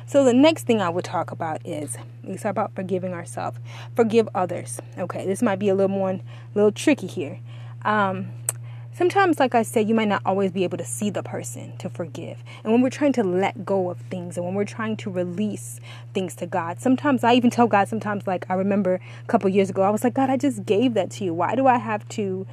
So 0.06 0.24
the 0.24 0.34
next 0.34 0.64
thing 0.64 0.80
I 0.80 0.88
would 0.88 1.04
talk 1.04 1.30
about 1.30 1.64
is 1.66 1.96
we 2.24 2.36
talk 2.36 2.50
about 2.50 2.74
forgiving 2.74 3.12
ourselves, 3.12 3.58
forgive 3.94 4.28
others. 4.34 4.80
Okay, 4.98 5.26
this 5.26 5.42
might 5.42 5.58
be 5.58 5.68
a 5.68 5.74
little 5.74 5.94
more, 5.94 6.10
a 6.10 6.20
little 6.54 6.72
tricky 6.72 7.06
here. 7.06 7.38
Um, 7.84 8.30
Sometimes, 8.94 9.40
like 9.40 9.54
I 9.54 9.62
said, 9.62 9.88
you 9.88 9.94
might 9.94 10.08
not 10.08 10.20
always 10.26 10.52
be 10.52 10.64
able 10.64 10.76
to 10.76 10.84
see 10.84 11.08
the 11.08 11.22
person 11.22 11.74
to 11.78 11.88
forgive. 11.88 12.44
And 12.62 12.74
when 12.74 12.82
we're 12.82 12.90
trying 12.90 13.14
to 13.14 13.24
let 13.24 13.64
go 13.64 13.88
of 13.88 13.96
things 14.10 14.36
and 14.36 14.44
when 14.44 14.54
we're 14.54 14.66
trying 14.66 14.98
to 14.98 15.10
release 15.10 15.80
things 16.12 16.34
to 16.36 16.46
God, 16.46 16.78
sometimes 16.78 17.24
I 17.24 17.32
even 17.32 17.48
tell 17.48 17.66
God, 17.66 17.88
sometimes, 17.88 18.26
like 18.26 18.44
I 18.50 18.54
remember 18.54 19.00
a 19.24 19.26
couple 19.28 19.48
years 19.48 19.70
ago, 19.70 19.80
I 19.80 19.88
was 19.88 20.04
like, 20.04 20.12
God, 20.12 20.28
I 20.28 20.36
just 20.36 20.66
gave 20.66 20.92
that 20.92 21.10
to 21.12 21.24
you. 21.24 21.32
Why 21.32 21.54
do 21.54 21.66
I 21.66 21.78
have 21.78 22.06
to 22.10 22.46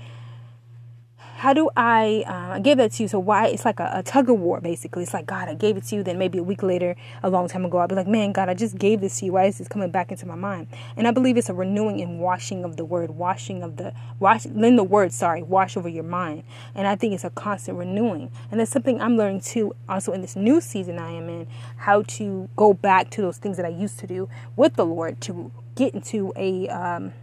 how 1.39 1.53
do 1.53 1.69
I, 1.77 2.25
uh, 2.27 2.55
I 2.55 2.59
gave 2.59 2.75
that 2.77 2.91
to 2.91 3.03
you. 3.03 3.07
So 3.07 3.17
why, 3.17 3.47
it's 3.47 3.63
like 3.63 3.79
a, 3.79 3.89
a, 3.93 4.03
tug 4.03 4.29
of 4.29 4.37
war, 4.37 4.59
basically. 4.59 5.03
It's 5.03 5.13
like, 5.13 5.25
God, 5.25 5.47
I 5.47 5.53
gave 5.53 5.77
it 5.77 5.85
to 5.85 5.95
you. 5.95 6.03
Then 6.03 6.17
maybe 6.17 6.37
a 6.37 6.43
week 6.43 6.61
later, 6.61 6.97
a 7.23 7.29
long 7.29 7.47
time 7.47 7.63
ago, 7.63 7.77
I'll 7.77 7.87
be 7.87 7.95
like, 7.95 8.07
man, 8.07 8.33
God, 8.33 8.49
I 8.49 8.53
just 8.53 8.77
gave 8.77 8.99
this 8.99 9.19
to 9.19 9.25
you. 9.25 9.31
Why 9.31 9.45
is 9.45 9.57
this 9.57 9.69
coming 9.69 9.89
back 9.89 10.11
into 10.11 10.25
my 10.25 10.35
mind? 10.35 10.67
And 10.97 11.07
I 11.07 11.11
believe 11.11 11.37
it's 11.37 11.47
a 11.47 11.53
renewing 11.53 12.01
and 12.01 12.19
washing 12.19 12.65
of 12.65 12.75
the 12.75 12.83
word, 12.83 13.11
washing 13.11 13.63
of 13.63 13.77
the, 13.77 13.93
wash, 14.19 14.43
then 14.49 14.75
the 14.75 14.83
word, 14.83 15.13
sorry, 15.13 15.41
wash 15.41 15.77
over 15.77 15.87
your 15.87 16.03
mind. 16.03 16.43
And 16.75 16.85
I 16.85 16.97
think 16.97 17.13
it's 17.13 17.23
a 17.23 17.29
constant 17.29 17.77
renewing. 17.77 18.31
And 18.51 18.59
that's 18.59 18.71
something 18.71 18.99
I'm 18.99 19.15
learning 19.15 19.39
too, 19.39 19.73
also 19.87 20.11
in 20.11 20.19
this 20.19 20.35
new 20.35 20.59
season 20.59 20.99
I 20.99 21.11
am 21.11 21.29
in, 21.29 21.47
how 21.77 22.01
to 22.01 22.49
go 22.57 22.73
back 22.73 23.11
to 23.11 23.21
those 23.21 23.37
things 23.37 23.55
that 23.55 23.65
I 23.65 23.69
used 23.69 23.97
to 23.99 24.07
do 24.07 24.27
with 24.57 24.75
the 24.75 24.85
Lord 24.85 25.21
to 25.21 25.53
get 25.75 25.93
into 25.93 26.33
a, 26.35 26.67
um, 26.67 27.13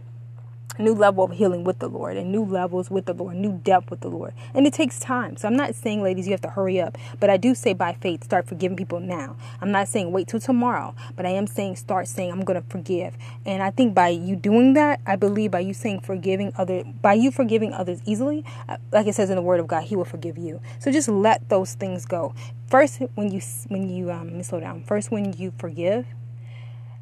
new 0.83 0.93
level 0.93 1.23
of 1.23 1.31
healing 1.31 1.63
with 1.63 1.79
the 1.79 1.87
Lord 1.87 2.17
and 2.17 2.31
new 2.31 2.43
levels 2.43 2.89
with 2.89 3.05
the 3.05 3.13
Lord, 3.13 3.35
new 3.35 3.53
depth 3.63 3.89
with 3.89 4.01
the 4.01 4.09
Lord. 4.09 4.33
And 4.53 4.67
it 4.67 4.73
takes 4.73 4.99
time. 4.99 5.37
So 5.37 5.47
I'm 5.47 5.55
not 5.55 5.75
saying, 5.75 6.01
ladies, 6.01 6.27
you 6.27 6.31
have 6.31 6.41
to 6.41 6.49
hurry 6.49 6.79
up, 6.79 6.97
but 7.19 7.29
I 7.29 7.37
do 7.37 7.55
say 7.55 7.73
by 7.73 7.93
faith, 7.93 8.23
start 8.23 8.47
forgiving 8.47 8.77
people 8.77 8.99
now. 8.99 9.35
I'm 9.61 9.71
not 9.71 9.87
saying 9.87 10.11
wait 10.11 10.27
till 10.27 10.39
tomorrow, 10.39 10.95
but 11.15 11.25
I 11.25 11.29
am 11.29 11.47
saying 11.47 11.75
start 11.77 12.07
saying, 12.07 12.31
I'm 12.31 12.43
going 12.43 12.61
to 12.61 12.69
forgive. 12.69 13.15
And 13.45 13.61
I 13.63 13.71
think 13.71 13.93
by 13.93 14.09
you 14.09 14.35
doing 14.35 14.73
that, 14.73 15.01
I 15.05 15.15
believe 15.15 15.51
by 15.51 15.59
you 15.59 15.73
saying 15.73 16.01
forgiving 16.01 16.51
other, 16.57 16.83
by 16.83 17.13
you 17.13 17.31
forgiving 17.31 17.73
others 17.73 18.01
easily, 18.05 18.45
uh, 18.69 18.77
like 18.91 19.07
it 19.07 19.15
says 19.15 19.29
in 19.29 19.35
the 19.35 19.41
Word 19.41 19.59
of 19.59 19.67
God, 19.67 19.83
He 19.83 19.95
will 19.95 20.05
forgive 20.05 20.37
you. 20.37 20.61
So 20.79 20.91
just 20.91 21.09
let 21.09 21.47
those 21.49 21.73
things 21.73 22.05
go. 22.05 22.33
First, 22.67 23.01
when 23.15 23.31
you, 23.31 23.41
when 23.69 23.89
you, 23.89 24.11
um, 24.11 24.41
slow 24.43 24.59
down. 24.59 24.83
First, 24.83 25.11
when 25.11 25.33
you 25.33 25.53
forgive, 25.57 26.05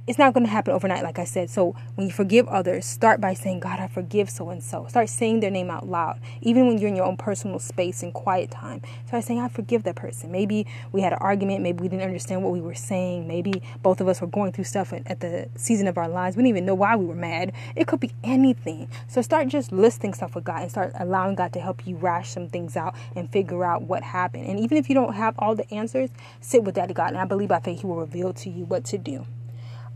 it's 0.07 0.19
not 0.19 0.33
going 0.33 0.45
to 0.45 0.51
happen 0.51 0.71
overnight, 0.71 1.03
like 1.03 1.17
I 1.17 1.23
said. 1.23 1.49
So 1.49 1.75
when 1.95 2.05
you 2.05 2.13
forgive 2.13 2.47
others, 2.47 2.85
start 2.85 3.19
by 3.19 3.33
saying, 3.33 3.61
God, 3.61 3.79
I 3.79 3.87
forgive 3.87 4.29
so 4.29 4.49
and 4.49 4.63
so. 4.63 4.85
Start 4.87 5.09
saying 5.09 5.39
their 5.39 5.49
name 5.49 5.71
out 5.71 5.87
loud, 5.87 6.19
even 6.41 6.67
when 6.67 6.77
you're 6.77 6.89
in 6.89 6.95
your 6.95 7.05
own 7.05 7.17
personal 7.17 7.57
space 7.57 8.03
and 8.03 8.13
quiet 8.13 8.51
time. 8.51 8.83
Start 9.07 9.23
saying, 9.23 9.39
I 9.39 9.47
forgive 9.47 9.81
that 9.83 9.95
person. 9.95 10.31
Maybe 10.31 10.67
we 10.91 11.01
had 11.01 11.13
an 11.13 11.19
argument. 11.21 11.63
Maybe 11.63 11.81
we 11.81 11.89
didn't 11.89 12.05
understand 12.05 12.43
what 12.43 12.53
we 12.53 12.61
were 12.61 12.75
saying. 12.75 13.27
Maybe 13.27 13.63
both 13.81 13.99
of 13.99 14.07
us 14.07 14.21
were 14.21 14.27
going 14.27 14.51
through 14.51 14.65
stuff 14.65 14.93
at 14.93 15.21
the 15.21 15.49
season 15.55 15.87
of 15.87 15.97
our 15.97 16.07
lives. 16.07 16.35
We 16.35 16.43
didn't 16.43 16.49
even 16.57 16.65
know 16.65 16.75
why 16.75 16.95
we 16.95 17.05
were 17.05 17.15
mad. 17.15 17.51
It 17.75 17.87
could 17.87 17.99
be 17.99 18.11
anything. 18.23 18.87
So 19.07 19.23
start 19.23 19.47
just 19.47 19.71
listing 19.71 20.13
stuff 20.13 20.35
with 20.35 20.43
God 20.43 20.61
and 20.61 20.69
start 20.69 20.91
allowing 20.99 21.33
God 21.33 21.51
to 21.53 21.59
help 21.59 21.87
you 21.87 21.95
rash 21.95 22.29
some 22.29 22.47
things 22.47 22.77
out 22.77 22.93
and 23.15 23.27
figure 23.31 23.63
out 23.63 23.81
what 23.81 24.03
happened. 24.03 24.45
And 24.45 24.59
even 24.59 24.77
if 24.77 24.87
you 24.87 24.93
don't 24.93 25.13
have 25.13 25.33
all 25.39 25.55
the 25.55 25.71
answers, 25.73 26.11
sit 26.41 26.63
with 26.63 26.75
Daddy 26.75 26.93
God. 26.93 27.09
And 27.09 27.17
I 27.17 27.25
believe 27.25 27.49
by 27.49 27.59
faith 27.59 27.81
He 27.81 27.87
will 27.87 27.95
reveal 27.95 28.33
to 28.33 28.51
you 28.51 28.65
what 28.65 28.85
to 28.85 28.99
do. 28.99 29.25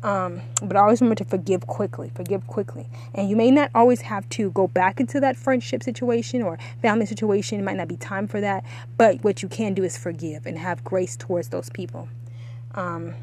Um, 0.02 0.42
but 0.64 0.78
always 0.78 1.02
remember 1.02 1.16
to 1.16 1.26
forgive 1.26 1.68
quickly. 1.68 2.12
Forgive 2.16 2.48
quickly. 2.48 2.88
And 3.14 3.30
you 3.30 3.36
may 3.36 3.52
not 3.52 3.70
always 3.76 4.02
have 4.02 4.28
to 4.30 4.50
go 4.52 4.68
back 4.68 5.00
into 5.00 5.20
that 5.20 5.36
friendship 5.36 5.84
situation 5.84 6.42
or 6.42 6.58
family 6.82 7.06
situation. 7.06 7.60
It 7.60 7.64
might 7.64 7.76
not 7.76 7.90
be 7.90 7.98
time 7.98 8.28
for 8.28 8.40
that. 8.40 8.64
But 8.98 9.24
what 9.24 9.44
you 9.44 9.50
can 9.50 9.74
do 9.74 9.84
is 9.84 9.98
forgive 9.98 10.46
and 10.46 10.58
have 10.58 10.84
grace 10.84 11.18
towards 11.18 11.50
those 11.50 11.70
people. 11.70 12.08
Um, 12.76 13.16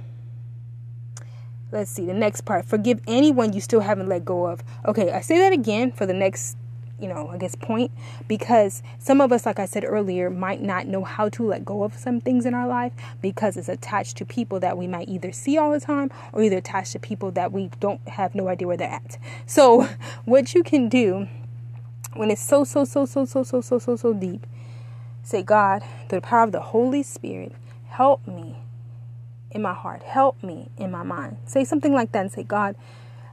let's 1.73 1.91
see 1.91 2.05
the 2.05 2.15
next 2.15 2.43
part. 2.43 2.67
Forgive 2.67 3.01
anyone 3.07 3.55
you 3.55 3.61
still 3.61 3.81
haven't 3.81 4.09
let 4.09 4.25
go 4.25 4.47
of. 4.47 4.63
Okay, 4.85 5.13
I 5.13 5.23
say 5.23 5.39
that 5.39 5.53
again 5.53 5.93
for 5.93 6.05
the 6.05 6.15
next 6.15 6.59
you 6.99 7.09
know, 7.09 7.29
I 7.29 7.37
guess 7.37 7.55
point 7.55 7.91
because 8.27 8.83
some 8.99 9.21
of 9.21 9.31
us, 9.31 9.45
like 9.45 9.59
I 9.59 9.67
said 9.67 9.85
earlier, 9.85 10.31
might 10.31 10.63
not 10.63 10.87
know 10.87 11.05
how 11.05 11.29
to 11.31 11.47
let 11.47 11.65
go 11.65 11.83
of 11.83 11.95
some 11.95 12.21
things 12.21 12.47
in 12.47 12.55
our 12.55 12.67
life 12.67 12.93
because 13.21 13.57
it's 13.57 13.69
attached 13.69 14.17
to 14.19 14.25
people 14.25 14.61
that 14.61 14.79
we 14.79 14.87
might 14.87 15.09
either 15.09 15.33
see 15.33 15.59
all 15.59 15.73
the 15.73 15.81
time 15.81 16.11
or 16.33 16.43
either 16.43 16.57
attached 16.57 16.93
to 16.93 16.99
people 16.99 17.31
that 17.33 17.53
we 17.53 17.71
don't 17.81 18.07
have 18.09 18.35
no 18.35 18.49
idea 18.49 18.67
where 18.67 18.77
they're 18.77 18.89
at. 18.89 19.19
So, 19.45 19.89
what 20.25 20.55
you 20.55 20.63
can 20.63 20.89
do 20.89 21.29
when 22.15 22.31
it's 22.31 22.43
so, 22.43 22.65
so, 22.65 22.85
so, 22.85 23.05
so, 23.05 23.27
so, 23.27 23.43
so, 23.43 23.61
so, 23.61 23.79
so, 23.79 23.97
so 23.97 24.13
deep, 24.15 24.47
say, 25.23 25.43
God, 25.43 25.83
through 26.09 26.21
the 26.21 26.27
power 26.27 26.45
of 26.45 26.53
the 26.53 26.61
Holy 26.61 27.03
Spirit, 27.03 27.53
help 27.89 28.27
me 28.27 28.57
in 29.51 29.61
my 29.61 29.75
heart, 29.75 30.03
help 30.03 30.43
me 30.43 30.71
in 30.79 30.91
my 30.91 31.03
mind. 31.03 31.37
Say 31.45 31.65
something 31.65 31.93
like 31.93 32.13
that 32.13 32.21
and 32.21 32.33
say, 32.33 32.43
God, 32.43 32.75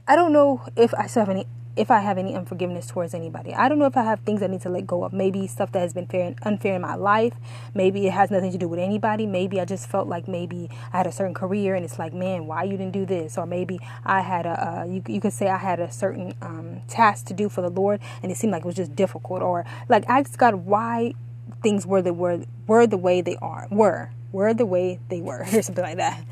I 0.06 0.16
don't 0.16 0.34
know 0.34 0.66
if 0.76 0.92
I 0.94 1.06
still 1.06 1.22
have 1.22 1.30
any 1.30 1.46
if 1.76 1.90
I 1.90 2.00
have 2.00 2.18
any 2.18 2.34
unforgiveness 2.34 2.86
towards 2.86 3.14
anybody. 3.14 3.52
I 3.54 3.68
don't 3.68 3.78
know 3.78 3.86
if 3.86 3.96
I 3.96 4.04
have 4.04 4.20
things 4.20 4.42
I 4.42 4.46
need 4.46 4.60
to 4.62 4.68
let 4.68 4.86
go 4.86 5.04
of. 5.04 5.12
Maybe 5.12 5.46
stuff 5.46 5.72
that 5.72 5.80
has 5.80 5.92
been 5.92 6.06
fair 6.06 6.26
and 6.26 6.38
unfair 6.42 6.76
in 6.76 6.82
my 6.82 6.94
life. 6.94 7.34
Maybe 7.74 8.06
it 8.06 8.12
has 8.12 8.30
nothing 8.30 8.52
to 8.52 8.58
do 8.58 8.68
with 8.68 8.78
anybody. 8.78 9.26
Maybe 9.26 9.60
I 9.60 9.64
just 9.64 9.88
felt 9.88 10.06
like 10.08 10.28
maybe 10.28 10.70
I 10.92 10.98
had 10.98 11.06
a 11.06 11.12
certain 11.12 11.34
career 11.34 11.74
and 11.74 11.84
it's 11.84 11.98
like, 11.98 12.14
man, 12.14 12.46
why 12.46 12.64
you 12.64 12.76
didn't 12.76 12.92
do 12.92 13.04
this? 13.04 13.36
Or 13.36 13.46
maybe 13.46 13.80
I 14.04 14.20
had 14.20 14.46
a, 14.46 14.80
uh, 14.80 14.84
you, 14.84 15.02
you 15.08 15.20
could 15.20 15.32
say 15.32 15.48
I 15.48 15.58
had 15.58 15.80
a 15.80 15.90
certain 15.90 16.34
um, 16.40 16.82
task 16.88 17.26
to 17.26 17.34
do 17.34 17.48
for 17.48 17.60
the 17.60 17.70
Lord 17.70 18.00
and 18.22 18.30
it 18.30 18.36
seemed 18.36 18.52
like 18.52 18.62
it 18.62 18.66
was 18.66 18.76
just 18.76 18.94
difficult. 18.94 19.42
Or 19.42 19.64
like 19.88 20.04
ask 20.08 20.38
God 20.38 20.54
why 20.54 21.14
things 21.62 21.86
were 21.86 22.02
the 22.02 22.12
were 22.12 22.44
were 22.66 22.86
the 22.86 22.98
way 22.98 23.20
they 23.20 23.36
are 23.36 23.66
were 23.70 24.10
were 24.32 24.52
the 24.52 24.66
way 24.66 25.00
they 25.08 25.20
were 25.20 25.46
or 25.52 25.62
something 25.62 25.84
like 25.84 25.96
that 25.96 26.22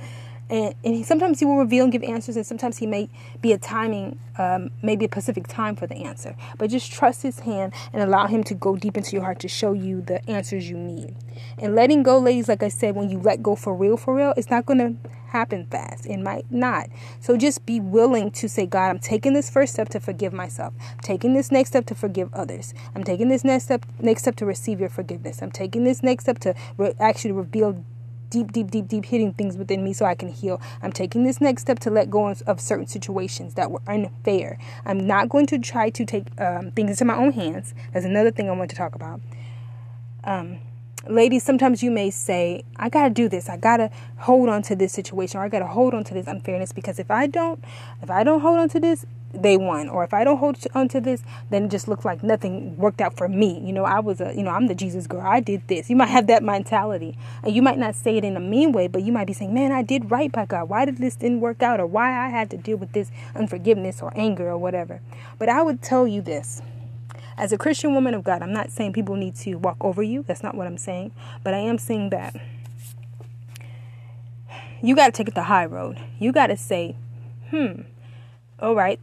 and, 0.53 0.75
and 0.85 0.95
he, 0.95 1.03
sometimes 1.03 1.41
he 1.41 1.47
will 1.47 1.57
reveal 1.57 1.85
and 1.85 1.93
give 1.93 2.03
answers 2.03 2.37
and 2.37 2.45
sometimes 2.45 2.77
he 2.77 2.87
may 2.87 3.09
be 3.41 3.53
a 3.53 3.59
timing 3.59 4.21
um, 4.39 4.71
maybe 4.83 5.07
a 5.07 5.09
specific 5.09 5.49
time 5.49 5.77
for 5.77 5.87
the 5.87 5.97
answer. 5.97 6.37
But 6.59 6.71
just 6.71 6.93
trust 6.93 7.23
his 7.23 7.41
hand 7.41 7.73
and 7.93 8.03
allow 8.03 8.27
him 8.27 8.45
to 8.45 8.55
go 8.55 8.77
deep 8.77 8.97
into 8.97 9.13
your 9.13 9.25
heart 9.25 9.41
to 9.41 9.49
show 9.49 9.73
you 9.73 10.03
the 10.03 10.29
answers 10.29 10.69
you 10.69 10.77
need. 10.77 11.17
And 11.59 11.75
letting 11.75 12.03
go 12.03 12.19
ladies 12.19 12.49
like 12.49 12.63
i 12.63 12.69
said 12.69 12.95
when 12.95 13.09
you 13.09 13.19
let 13.19 13.43
go 13.43 13.57
for 13.57 13.75
real 13.75 13.97
for 13.97 14.15
real 14.15 14.35
it's 14.37 14.51
not 14.51 14.67
going 14.67 14.79
to 14.79 15.11
happen 15.29 15.65
fast. 15.71 16.05
It 16.05 16.19
might 16.19 16.51
not. 16.53 16.91
So 17.21 17.39
just 17.39 17.65
be 17.65 17.81
willing 17.81 18.31
to 18.33 18.49
say 18.49 18.67
god 18.67 18.91
i'm 18.91 18.99
taking 18.99 19.33
this 19.33 19.49
first 19.49 19.73
step 19.73 19.89
to 19.91 20.01
forgive 20.01 20.35
myself. 20.35 20.75
I'm 20.93 21.01
taking 21.01 21.33
this 21.33 21.51
next 21.51 21.71
step 21.71 21.87
to 21.87 21.95
forgive 21.95 22.33
others. 22.35 22.75
I'm 22.95 23.05
taking 23.05 23.29
this 23.31 23.43
next 23.43 23.65
step 23.65 23.87
next 24.01 24.23
step 24.23 24.37
to 24.37 24.47
receive 24.47 24.81
your 24.81 24.91
forgiveness. 24.91 25.41
I'm 25.41 25.51
taking 25.51 25.85
this 25.85 26.03
next 26.03 26.25
step 26.25 26.39
to 26.41 26.55
re- 26.77 26.95
actually 27.01 27.33
reveal 27.33 27.83
deep, 28.33 28.51
deep, 28.51 28.71
deep, 28.71 28.89
deep 28.89 29.05
hitting 29.05 29.35
things 29.35 29.59
within 29.59 29.85
me 29.85 29.93
so 29.93 30.07
I 30.07 30.15
can 30.15 30.29
heal. 30.29 30.61
I'm 30.81 30.91
taking 30.91 31.23
this 31.23 31.39
next 31.39 31.63
step 31.63 31.79
to 31.81 31.91
let 31.91 32.11
go 32.11 32.35
of 32.47 32.61
certain 32.61 32.87
situations 32.87 33.55
that 33.55 33.71
were 33.71 33.83
unfair. 33.87 34.59
I'm 34.87 35.07
not 35.07 35.29
going 35.29 35.47
to 35.49 35.59
try 35.59 35.91
to 35.91 36.05
take 36.07 36.29
um, 36.41 36.71
things 36.71 36.93
into 36.93 37.05
my 37.05 37.17
own 37.17 37.33
hands. 37.33 37.75
That's 37.93 38.07
another 38.07 38.31
thing 38.31 38.49
I 38.49 38.53
want 38.53 38.71
to 38.71 38.77
talk 38.77 38.95
about. 38.95 39.21
Um, 40.25 40.61
ladies, 41.07 41.43
sometimes 41.43 41.83
you 41.83 41.91
may 41.91 42.09
say, 42.09 42.65
I 42.77 42.89
got 42.89 43.05
to 43.05 43.11
do 43.11 43.29
this. 43.29 43.51
I 43.51 43.59
got 43.59 43.77
to 43.77 43.91
hold 44.17 44.49
on 44.49 44.63
to 44.63 44.77
this 44.77 44.95
situation 44.95 45.39
or 45.39 45.45
I 45.45 45.51
got 45.51 45.59
to 45.59 45.67
hold 45.67 45.93
on 45.93 46.05
to 46.05 46.15
this 46.15 46.27
unfairness 46.27 46.73
because 46.73 46.99
if 46.99 47.11
I 47.11 47.27
don't, 47.27 47.63
if 48.01 48.11
I 48.11 48.25
don't 48.25 48.41
hold 48.41 48.59
on 48.59 48.71
to 48.71 48.81
this, 48.81 49.05
they 49.35 49.57
won. 49.57 49.89
Or 49.89 50.05
if 50.05 50.15
I 50.15 50.25
don't 50.25 50.39
hold 50.39 50.59
on 50.75 50.89
to 50.89 51.01
this, 51.01 51.23
then 51.51 51.65
it 51.65 51.71
just 51.71 51.89
looks 51.89 52.05
like 52.05 52.23
nothing 52.23 52.77
worked 52.77 53.01
out 53.01 53.17
for 53.17 53.29
me. 53.29 53.61
You 53.65 53.73
know, 53.73 53.85
I 53.85 54.01
was 54.01 54.21
a, 54.21 54.33
you 54.35 54.43
know, 54.43 54.51
I'm 54.51 54.67
the 54.67 54.75
Jesus 54.75 55.07
girl. 55.07 55.23
I 55.23 55.41
did 55.41 55.67
this. 55.69 55.89
You 55.91 55.97
might 55.97 56.09
have 56.09 56.27
that 56.29 56.43
mentality. 56.43 57.17
And 57.43 57.55
you 57.55 57.63
might 57.63 57.79
not 57.79 57.95
say 57.95 58.17
it 58.17 58.25
in 58.25 58.37
a 58.37 58.41
mean 58.41 58.73
way, 58.73 58.89
but 58.89 59.03
you 59.03 59.13
might 59.13 59.27
be 59.27 59.33
saying, 59.33 59.53
man, 59.53 59.73
I 59.73 59.83
did 59.83 60.11
right 60.11 60.31
by 60.31 60.47
God. 60.47 60.69
Why 60.69 60.85
did 60.85 60.99
this 60.99 61.17
didn't 61.17 61.41
work 61.41 61.63
out? 61.63 61.81
Or 61.81 61.87
why 61.87 62.27
I 62.27 62.29
had 62.29 62.51
to 62.51 62.57
deal 62.57 62.77
with 62.77 62.93
this 62.93 63.11
unforgiveness 63.35 64.03
or 64.03 64.13
anger 64.15 64.49
or 64.49 64.59
whatever. 64.59 65.01
But 65.39 65.49
I 65.49 65.63
would 65.63 65.83
tell 65.83 66.07
you 66.07 66.23
this. 66.23 66.63
As 67.39 67.51
a 67.51 67.59
Christian 67.59 67.95
woman 67.95 68.13
of 68.13 68.25
God, 68.25 68.43
I'm 68.43 68.53
not 68.53 68.71
saying 68.71 68.93
people 68.93 69.17
need 69.17 69.35
to 69.37 69.55
walk 69.55 69.79
over 69.81 70.03
you. 70.03 70.23
That's 70.23 70.43
not 70.43 70.55
what 70.55 70.67
I'm 70.67 70.77
saying. 70.77 71.13
But 71.43 71.55
I 71.55 71.59
am 71.59 71.79
saying 71.79 72.11
that 72.11 72.37
you 74.83 74.95
got 74.97 75.07
to 75.07 75.13
take 75.13 75.29
it 75.29 75.35
the 75.35 75.45
high 75.45 75.65
road. 75.65 75.99
You 76.19 76.33
got 76.33 76.49
to 76.49 76.57
say, 76.57 76.97
hmm, 77.51 77.83
all 78.59 78.75
right, 78.75 79.01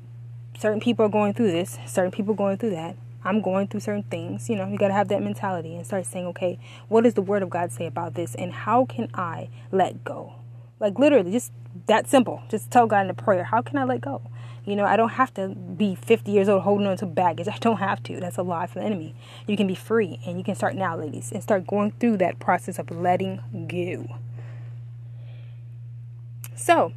certain 0.59 0.81
people 0.81 1.05
are 1.05 1.09
going 1.09 1.33
through 1.33 1.51
this, 1.51 1.79
certain 1.85 2.11
people 2.11 2.33
going 2.33 2.57
through 2.57 2.71
that. 2.71 2.95
I'm 3.23 3.41
going 3.41 3.67
through 3.67 3.79
certain 3.79 4.03
things. 4.03 4.49
You 4.49 4.57
know, 4.57 4.67
you 4.67 4.77
got 4.77 4.89
to 4.89 4.93
have 4.93 5.07
that 5.07 5.21
mentality 5.21 5.75
and 5.75 5.85
start 5.85 6.05
saying, 6.05 6.25
okay, 6.27 6.59
what 6.89 7.03
does 7.03 7.13
the 7.13 7.21
Word 7.21 7.43
of 7.43 7.49
God 7.49 7.71
say 7.71 7.85
about 7.85 8.15
this? 8.15 8.35
And 8.35 8.51
how 8.51 8.85
can 8.85 9.09
I 9.13 9.49
let 9.71 10.03
go? 10.03 10.35
Like, 10.79 10.99
literally, 10.99 11.31
just 11.31 11.51
that 11.87 12.09
simple. 12.09 12.43
Just 12.49 12.71
tell 12.71 12.87
God 12.87 13.05
in 13.05 13.09
a 13.09 13.13
prayer, 13.13 13.45
how 13.45 13.61
can 13.61 13.77
I 13.77 13.83
let 13.85 14.01
go? 14.01 14.21
You 14.65 14.75
know, 14.75 14.85
I 14.85 14.97
don't 14.97 15.09
have 15.09 15.33
to 15.35 15.49
be 15.49 15.95
50 15.95 16.31
years 16.31 16.49
old 16.49 16.63
holding 16.63 16.87
on 16.87 16.97
to 16.97 17.05
baggage. 17.05 17.47
I 17.53 17.57
don't 17.57 17.77
have 17.77 18.03
to. 18.03 18.19
That's 18.19 18.37
a 18.37 18.43
lie 18.43 18.67
for 18.67 18.79
the 18.79 18.85
enemy. 18.85 19.15
You 19.47 19.55
can 19.55 19.67
be 19.67 19.75
free 19.75 20.19
and 20.25 20.37
you 20.37 20.43
can 20.43 20.55
start 20.55 20.75
now, 20.75 20.97
ladies, 20.97 21.31
and 21.31 21.41
start 21.41 21.67
going 21.67 21.91
through 21.99 22.17
that 22.17 22.39
process 22.39 22.79
of 22.79 22.91
letting 22.91 23.41
go. 23.69 24.15
So, 26.55 26.93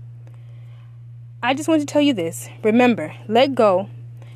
I 1.45 1.55
just 1.55 1.69
want 1.69 1.81
to 1.81 1.87
tell 1.87 2.01
you 2.01 2.15
this. 2.15 2.49
Remember, 2.63 3.15
let 3.27 3.57
go 3.57 3.89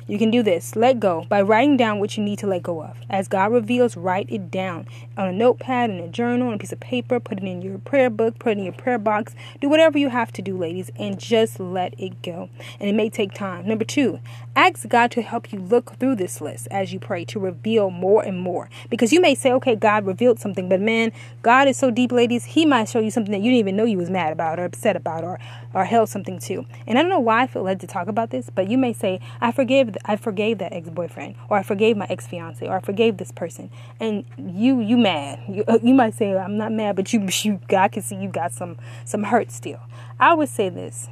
you 0.07 0.17
can 0.17 0.31
do 0.31 0.41
this. 0.41 0.75
Let 0.75 0.99
go 0.99 1.25
by 1.27 1.41
writing 1.41 1.75
down 1.75 1.99
what 1.99 2.15
you 2.15 2.23
need 2.23 2.39
to 2.39 2.47
let 2.47 2.63
go 2.63 2.81
of. 2.81 2.97
As 3.09 3.27
God 3.27 3.51
reveals, 3.51 3.97
write 3.97 4.27
it 4.29 4.49
down 4.49 4.87
on 5.17 5.27
a 5.27 5.33
notepad, 5.33 5.89
in 5.89 5.99
a 5.99 6.07
journal, 6.07 6.47
on 6.47 6.53
a 6.53 6.57
piece 6.57 6.71
of 6.71 6.79
paper. 6.79 7.19
Put 7.19 7.39
it 7.39 7.43
in 7.43 7.61
your 7.61 7.77
prayer 7.79 8.09
book. 8.09 8.39
Put 8.39 8.51
it 8.51 8.59
in 8.59 8.63
your 8.63 8.73
prayer 8.73 8.97
box. 8.97 9.35
Do 9.59 9.67
whatever 9.67 9.97
you 9.97 10.09
have 10.09 10.31
to 10.33 10.41
do, 10.41 10.57
ladies, 10.57 10.91
and 10.95 11.19
just 11.19 11.59
let 11.59 11.93
it 11.99 12.21
go. 12.21 12.49
And 12.79 12.89
it 12.89 12.93
may 12.93 13.09
take 13.09 13.33
time. 13.33 13.67
Number 13.67 13.83
two, 13.83 14.19
ask 14.55 14.87
God 14.87 15.11
to 15.11 15.21
help 15.21 15.51
you 15.51 15.59
look 15.59 15.97
through 15.99 16.15
this 16.15 16.39
list 16.39 16.69
as 16.71 16.93
you 16.93 16.99
pray 16.99 17.25
to 17.25 17.39
reveal 17.39 17.89
more 17.89 18.23
and 18.23 18.39
more. 18.39 18.69
Because 18.89 19.11
you 19.11 19.19
may 19.19 19.35
say, 19.35 19.51
okay, 19.53 19.75
God 19.75 20.05
revealed 20.05 20.39
something, 20.39 20.69
but 20.69 20.79
man, 20.79 21.11
God 21.41 21.67
is 21.67 21.77
so 21.77 21.91
deep, 21.91 22.13
ladies, 22.13 22.45
He 22.45 22.65
might 22.65 22.87
show 22.87 22.99
you 22.99 23.11
something 23.11 23.33
that 23.33 23.39
you 23.41 23.51
didn't 23.51 23.59
even 23.59 23.75
know 23.75 23.83
you 23.83 23.97
was 23.97 24.09
mad 24.09 24.31
about 24.31 24.57
or 24.57 24.63
upset 24.63 24.95
about 24.95 25.25
or, 25.25 25.37
or 25.73 25.83
held 25.83 26.07
something 26.07 26.39
to. 26.39 26.65
And 26.85 26.97
I 26.97 27.01
don't 27.01 27.09
know 27.09 27.19
why 27.19 27.41
I 27.43 27.47
feel 27.47 27.63
led 27.63 27.81
to 27.81 27.87
talk 27.87 28.07
about 28.07 28.29
this, 28.29 28.49
but 28.49 28.69
you 28.69 28.77
may 28.77 28.93
say, 28.93 29.19
I 29.41 29.51
forgive 29.51 29.96
I 30.05 30.15
forgave 30.15 30.57
that 30.59 30.73
ex-boyfriend 30.73 31.35
or 31.49 31.57
I 31.57 31.63
forgave 31.63 31.97
my 31.97 32.07
ex-fiance 32.09 32.65
or 32.65 32.77
I 32.77 32.79
forgave 32.79 33.17
this 33.17 33.31
person. 33.31 33.69
And 33.99 34.25
you 34.37 34.79
you 34.79 34.97
mad. 34.97 35.39
You, 35.47 35.63
uh, 35.67 35.79
you 35.81 35.93
might 35.93 36.13
say 36.15 36.35
I'm 36.37 36.57
not 36.57 36.71
mad 36.71 36.95
but 36.95 37.13
you 37.13 37.27
you 37.43 37.59
God 37.67 37.91
can 37.91 38.03
see 38.03 38.15
you 38.15 38.29
got 38.29 38.53
some 38.53 38.77
some 39.05 39.23
hurt 39.23 39.51
still. 39.51 39.81
I 40.19 40.33
would 40.33 40.49
say 40.49 40.69
this. 40.69 41.09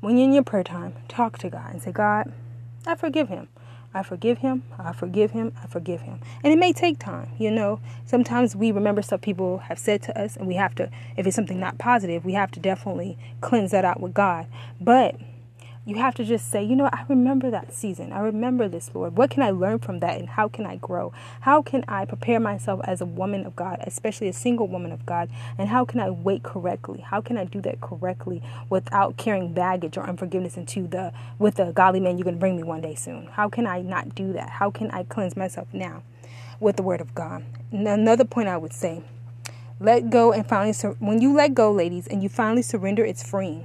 When 0.00 0.16
you're 0.16 0.24
in 0.24 0.32
your 0.32 0.42
prayer 0.42 0.64
time 0.64 0.94
talk 1.08 1.38
to 1.38 1.50
God 1.50 1.72
and 1.72 1.82
say 1.82 1.92
God 1.92 2.32
I 2.86 2.94
forgive 2.96 3.28
him. 3.28 3.48
I 3.94 4.02
forgive 4.02 4.38
him, 4.38 4.62
I 4.78 4.92
forgive 4.92 5.32
him, 5.32 5.52
I 5.62 5.66
forgive 5.66 6.00
him. 6.00 6.20
And 6.42 6.52
it 6.52 6.58
may 6.58 6.72
take 6.72 6.98
time, 6.98 7.28
you 7.38 7.50
know. 7.50 7.78
Sometimes 8.06 8.56
we 8.56 8.72
remember 8.72 9.02
stuff 9.02 9.20
people 9.20 9.58
have 9.58 9.78
said 9.78 10.00
to 10.04 10.18
us, 10.18 10.36
and 10.36 10.48
we 10.48 10.54
have 10.54 10.74
to, 10.76 10.90
if 11.16 11.26
it's 11.26 11.36
something 11.36 11.60
not 11.60 11.76
positive, 11.76 12.24
we 12.24 12.32
have 12.32 12.50
to 12.52 12.60
definitely 12.60 13.18
cleanse 13.42 13.70
that 13.72 13.84
out 13.84 14.00
with 14.00 14.14
God. 14.14 14.46
But 14.80 15.16
you 15.84 15.96
have 15.96 16.14
to 16.14 16.24
just 16.24 16.48
say, 16.48 16.62
you 16.62 16.76
know, 16.76 16.88
I 16.92 17.04
remember 17.08 17.50
that 17.50 17.74
season. 17.74 18.12
I 18.12 18.20
remember 18.20 18.68
this, 18.68 18.90
Lord. 18.94 19.16
What 19.16 19.30
can 19.30 19.42
I 19.42 19.50
learn 19.50 19.80
from 19.80 19.98
that 19.98 20.18
and 20.18 20.28
how 20.28 20.46
can 20.46 20.64
I 20.64 20.76
grow? 20.76 21.12
How 21.40 21.60
can 21.60 21.84
I 21.88 22.04
prepare 22.04 22.38
myself 22.38 22.80
as 22.84 23.00
a 23.00 23.06
woman 23.06 23.44
of 23.44 23.56
God, 23.56 23.78
especially 23.84 24.28
a 24.28 24.32
single 24.32 24.68
woman 24.68 24.92
of 24.92 25.04
God? 25.04 25.28
And 25.58 25.68
how 25.68 25.84
can 25.84 25.98
I 25.98 26.10
wait 26.10 26.44
correctly? 26.44 27.00
How 27.00 27.20
can 27.20 27.36
I 27.36 27.44
do 27.44 27.60
that 27.62 27.80
correctly 27.80 28.42
without 28.70 29.16
carrying 29.16 29.52
baggage 29.52 29.96
or 29.96 30.04
unforgiveness 30.04 30.56
into 30.56 30.86
the 30.86 31.12
with 31.40 31.56
the 31.56 31.72
godly 31.72 31.98
man 31.98 32.16
you're 32.16 32.24
going 32.24 32.36
to 32.36 32.40
bring 32.40 32.56
me 32.56 32.62
one 32.62 32.80
day 32.80 32.94
soon? 32.94 33.26
How 33.32 33.48
can 33.48 33.66
I 33.66 33.82
not 33.82 34.14
do 34.14 34.32
that? 34.34 34.50
How 34.50 34.70
can 34.70 34.88
I 34.92 35.02
cleanse 35.02 35.36
myself 35.36 35.66
now 35.72 36.04
with 36.60 36.76
the 36.76 36.84
word 36.84 37.00
of 37.00 37.12
God? 37.12 37.44
And 37.72 37.88
another 37.88 38.24
point 38.24 38.48
I 38.48 38.56
would 38.56 38.72
say, 38.72 39.02
let 39.80 40.10
go 40.10 40.32
and 40.32 40.46
finally 40.46 40.74
sur- 40.74 40.96
when 41.00 41.20
you 41.20 41.34
let 41.34 41.54
go, 41.54 41.72
ladies, 41.72 42.06
and 42.06 42.22
you 42.22 42.28
finally 42.28 42.62
surrender, 42.62 43.04
it's 43.04 43.28
freeing 43.28 43.64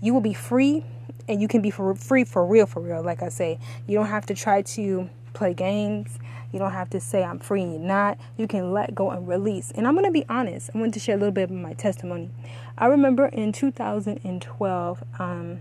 you 0.00 0.14
will 0.14 0.20
be 0.20 0.32
free 0.34 0.84
and 1.28 1.40
you 1.40 1.48
can 1.48 1.60
be 1.60 1.70
for 1.70 1.94
free 1.94 2.24
for 2.24 2.44
real 2.46 2.66
for 2.66 2.80
real. 2.80 3.02
Like 3.02 3.22
i 3.22 3.28
say 3.28 3.58
you 3.86 3.96
don't 3.96 4.06
have 4.06 4.26
to 4.26 4.34
try 4.34 4.62
to 4.62 5.08
play 5.34 5.54
games. 5.54 6.18
You 6.52 6.58
don't 6.58 6.72
have 6.72 6.90
to 6.90 7.00
say 7.00 7.22
i'm 7.22 7.38
free 7.38 7.62
and 7.62 7.72
you're 7.72 7.80
not. 7.80 8.18
You 8.36 8.48
can 8.48 8.72
let 8.72 8.94
go 8.94 9.10
and 9.10 9.28
release. 9.28 9.70
And 9.72 9.86
i'm 9.86 9.94
going 9.94 10.06
to 10.06 10.12
be 10.12 10.24
honest. 10.28 10.70
I 10.74 10.78
want 10.78 10.94
to 10.94 11.00
share 11.00 11.14
a 11.14 11.18
little 11.18 11.32
bit 11.32 11.44
of 11.44 11.50
my 11.50 11.74
testimony. 11.74 12.30
I 12.76 12.86
remember 12.86 13.26
in 13.26 13.52
2012 13.52 15.04
um, 15.18 15.60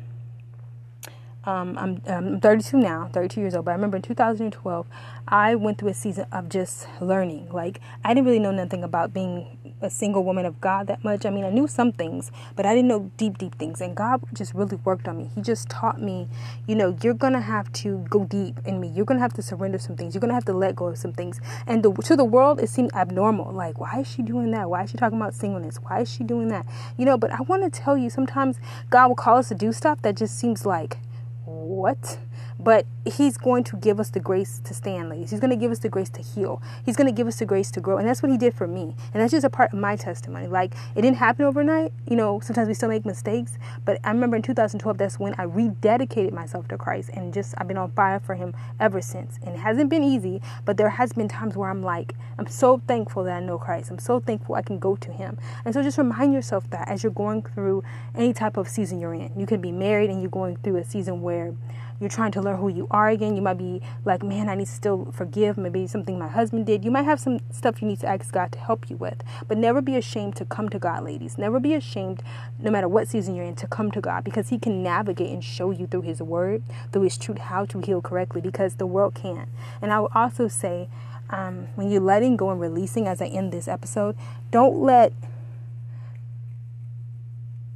um, 1.48 1.78
I'm, 1.78 2.02
I'm 2.08 2.42
32 2.42 2.78
now, 2.78 3.10
32 3.14 3.40
years 3.40 3.56
old, 3.56 3.64
but 3.64 3.72
I 3.72 3.76
remember 3.76 3.96
in 3.96 4.04
2012, 4.04 4.86
I 5.30 5.56
went 5.56 5.78
through 5.78 5.90
a 5.90 5.94
season 5.94 6.26
of 6.34 6.50
just 6.50 6.88
learning. 7.00 7.50
Like, 7.54 7.80
I 8.04 8.14
didn't 8.14 8.26
really 8.26 8.40
know 8.40 8.52
nothing 8.52 8.84
about 8.84 9.14
being 9.14 9.57
a 9.82 9.90
single 9.90 10.24
woman 10.24 10.46
of 10.46 10.60
God 10.60 10.88
that 10.88 11.04
much. 11.04 11.26
I 11.26 11.30
mean, 11.30 11.44
I 11.46 11.50
knew 11.50 11.68
some 11.68 11.92
things, 11.92 12.32
but 12.56 12.66
I 12.66 12.74
didn't 12.74 12.88
know 12.88 13.12
deep, 13.18 13.38
deep 13.38 13.56
things. 13.56 13.82
And 13.82 13.96
God 13.96 14.22
just 14.34 14.54
really 14.54 14.78
worked 14.78 15.08
on 15.08 15.18
me. 15.18 15.30
He 15.36 15.42
just 15.42 15.70
taught 15.70 16.02
me, 16.02 16.28
you 16.68 16.76
know, 16.76 16.98
you're 17.04 17.14
going 17.14 17.34
to 17.34 17.42
have 17.42 17.72
to 17.74 18.00
go 18.10 18.26
deep 18.26 18.60
in 18.66 18.80
me. 18.80 18.88
You're 18.88 19.06
going 19.06 19.18
to 19.18 19.22
have 19.22 19.34
to 19.34 19.42
surrender 19.42 19.78
some 19.78 19.96
things. 19.96 20.14
You're 20.14 20.22
going 20.22 20.30
to 20.30 20.36
have 20.36 20.46
to 20.46 20.54
let 20.54 20.76
go 20.76 20.88
of 20.88 20.98
some 20.98 21.14
things. 21.14 21.40
And 21.66 21.84
the, 21.84 21.92
to 21.94 22.16
the 22.16 22.26
world, 22.26 22.60
it 22.60 22.70
seemed 22.70 22.94
abnormal. 22.94 23.52
Like, 23.52 23.80
why 23.80 24.00
is 24.00 24.08
she 24.08 24.22
doing 24.22 24.52
that? 24.52 24.70
Why 24.70 24.84
is 24.84 24.92
she 24.92 24.98
talking 24.98 25.18
about 25.18 25.34
singleness? 25.34 25.78
Why 25.78 26.02
is 26.02 26.12
she 26.12 26.24
doing 26.24 26.48
that? 26.50 26.66
You 26.98 27.06
know, 27.06 27.18
but 27.18 27.32
I 27.32 27.42
want 27.42 27.64
to 27.64 27.70
tell 27.70 27.98
you, 27.98 28.10
sometimes 28.10 28.58
God 28.90 29.08
will 29.10 29.16
call 29.16 29.38
us 29.38 29.50
to 29.50 29.56
do 29.56 29.72
stuff 29.72 30.02
that 30.02 30.16
just 30.16 30.38
seems 30.38 30.66
like, 30.66 30.98
what? 31.46 32.18
But 32.68 32.86
he's 33.06 33.38
going 33.38 33.64
to 33.64 33.78
give 33.78 33.98
us 33.98 34.10
the 34.10 34.20
grace 34.20 34.60
to 34.66 34.74
stand, 34.74 35.08
ladies. 35.08 35.32
He's 35.32 35.40
going 35.40 35.52
to 35.52 35.56
give 35.56 35.72
us 35.72 35.80
the 35.80 35.88
grace 35.88 36.10
to 36.10 36.22
heal. 36.22 36.62
He's 36.86 36.98
going 36.98 37.08
to 37.08 37.14
give 37.14 37.26
us 37.26 37.40
the 37.40 37.46
grace 37.46 37.72
to 37.72 37.80
grow. 37.80 37.96
And 37.96 38.06
that's 38.06 38.22
what 38.22 38.30
he 38.30 38.38
did 38.38 38.54
for 38.54 38.68
me. 38.68 38.94
And 39.14 39.24
that's 39.24 39.32
just 39.32 39.46
a 39.46 39.50
part 39.50 39.72
of 39.72 39.80
my 39.80 39.96
testimony. 39.96 40.48
Like, 40.48 40.74
it 40.94 41.02
didn't 41.02 41.16
happen 41.16 41.46
overnight. 41.46 41.94
You 42.10 42.18
know, 42.18 42.42
sometimes 42.42 42.68
we 42.68 42.74
still 42.74 42.90
make 42.90 43.06
mistakes. 43.06 43.58
But 43.86 44.02
I 44.04 44.10
remember 44.10 44.36
in 44.36 44.42
2012, 44.42 44.98
that's 44.98 45.18
when 45.18 45.34
I 45.38 45.46
rededicated 45.46 46.34
myself 46.34 46.68
to 46.68 46.78
Christ. 46.78 47.12
And 47.14 47.34
just, 47.34 47.56
I've 47.58 47.70
been 47.70 47.78
on 47.78 47.92
fire 47.92 48.20
for 48.20 48.36
him 48.36 48.54
ever 48.82 49.00
since. 49.00 49.40
And 49.44 49.56
it 49.56 49.60
hasn't 49.60 49.90
been 49.90 50.04
easy, 50.04 50.42
but 50.66 50.76
there 50.76 50.90
has 50.90 51.14
been 51.14 51.30
times 51.30 51.56
where 51.56 51.70
I'm 51.70 51.82
like, 51.82 52.16
I'm 52.38 52.48
so 52.48 52.82
thankful 52.86 53.24
that 53.24 53.38
I 53.38 53.40
know 53.40 53.58
Christ. 53.58 53.92
I'm 53.92 54.00
so 54.00 54.20
thankful 54.20 54.56
I 54.56 54.62
can 54.62 54.78
go 54.78 54.98
to 54.98 55.12
him. 55.14 55.38
And 55.64 55.74
so 55.74 55.82
just 55.82 55.98
remind 55.98 56.34
yourself 56.34 56.70
that 56.72 56.90
as 56.90 57.02
you're 57.02 57.14
going 57.14 57.44
through 57.44 57.86
any 58.14 58.34
type 58.34 58.58
of 58.58 58.68
season 58.68 59.00
you're 59.00 59.14
in. 59.14 59.32
You 59.40 59.46
can 59.46 59.62
be 59.62 59.72
married 59.72 60.10
and 60.10 60.22
you're 60.22 60.30
going 60.30 60.58
through 60.58 60.76
a 60.76 60.84
season 60.84 61.22
where 61.22 61.54
you're 62.00 62.10
trying 62.10 62.32
to 62.34 62.42
learn 62.42 62.58
who 62.58 62.70
you 62.70 62.88
are 62.92 63.10
again. 63.10 63.36
You 63.36 63.42
might 63.42 63.58
be 63.58 63.82
like, 64.06 64.22
man, 64.24 64.50
I 64.50 64.56
need 64.56 64.68
to 64.68 64.72
still 64.72 65.12
forgive. 65.12 65.58
Maybe 65.58 65.88
something 65.88 66.20
my 66.20 66.28
husband 66.28 66.66
did. 66.66 66.86
You 66.86 66.92
might 66.92 67.06
have 67.06 67.20
some 67.20 67.40
stuff 67.52 67.82
you 67.82 67.88
need 67.88 68.00
to 68.02 68.08
ask 68.08 68.32
God 68.32 68.52
to 68.52 68.60
help 68.60 68.90
you 68.90 68.98
with. 68.98 69.24
But 69.48 69.58
never 69.58 69.82
be 69.82 69.96
ashamed 69.96 70.36
to 70.36 70.46
come 70.46 70.70
to 70.70 70.80
God, 70.80 71.04
ladies. 71.04 71.38
Never 71.38 71.60
be 71.60 71.74
ashamed, 71.74 72.22
no 72.60 72.70
matter 72.70 72.88
what 72.88 73.08
season 73.08 73.36
you're 73.36 73.46
in, 73.46 73.56
to 73.56 73.68
come 73.68 73.92
to 73.92 74.02
God 74.02 74.24
because 74.24 74.50
He 74.50 74.60
can 74.60 74.84
navigate 74.84 75.32
and 75.32 75.44
show 75.44 75.72
you 75.72 75.88
through 75.88 76.04
His 76.04 76.22
Word, 76.22 76.62
through 76.92 77.04
His 77.04 77.18
truth, 77.18 77.40
how 77.40 77.66
to 77.66 77.80
heal 77.80 78.02
correctly 78.02 78.42
because 78.42 78.76
the 78.76 78.88
world 78.88 79.16
can't. 79.16 79.50
And 79.82 79.92
I 79.92 80.00
will 80.00 80.12
also 80.14 80.48
say, 80.48 80.90
um, 81.30 81.68
when 81.76 81.90
you're 81.90 82.02
letting 82.02 82.38
go 82.38 82.52
and 82.52 82.62
releasing, 82.62 83.08
as 83.08 83.22
I 83.22 83.26
end 83.26 83.52
this 83.52 83.68
episode, 83.68 84.16
don't 84.52 84.82
let 84.82 85.12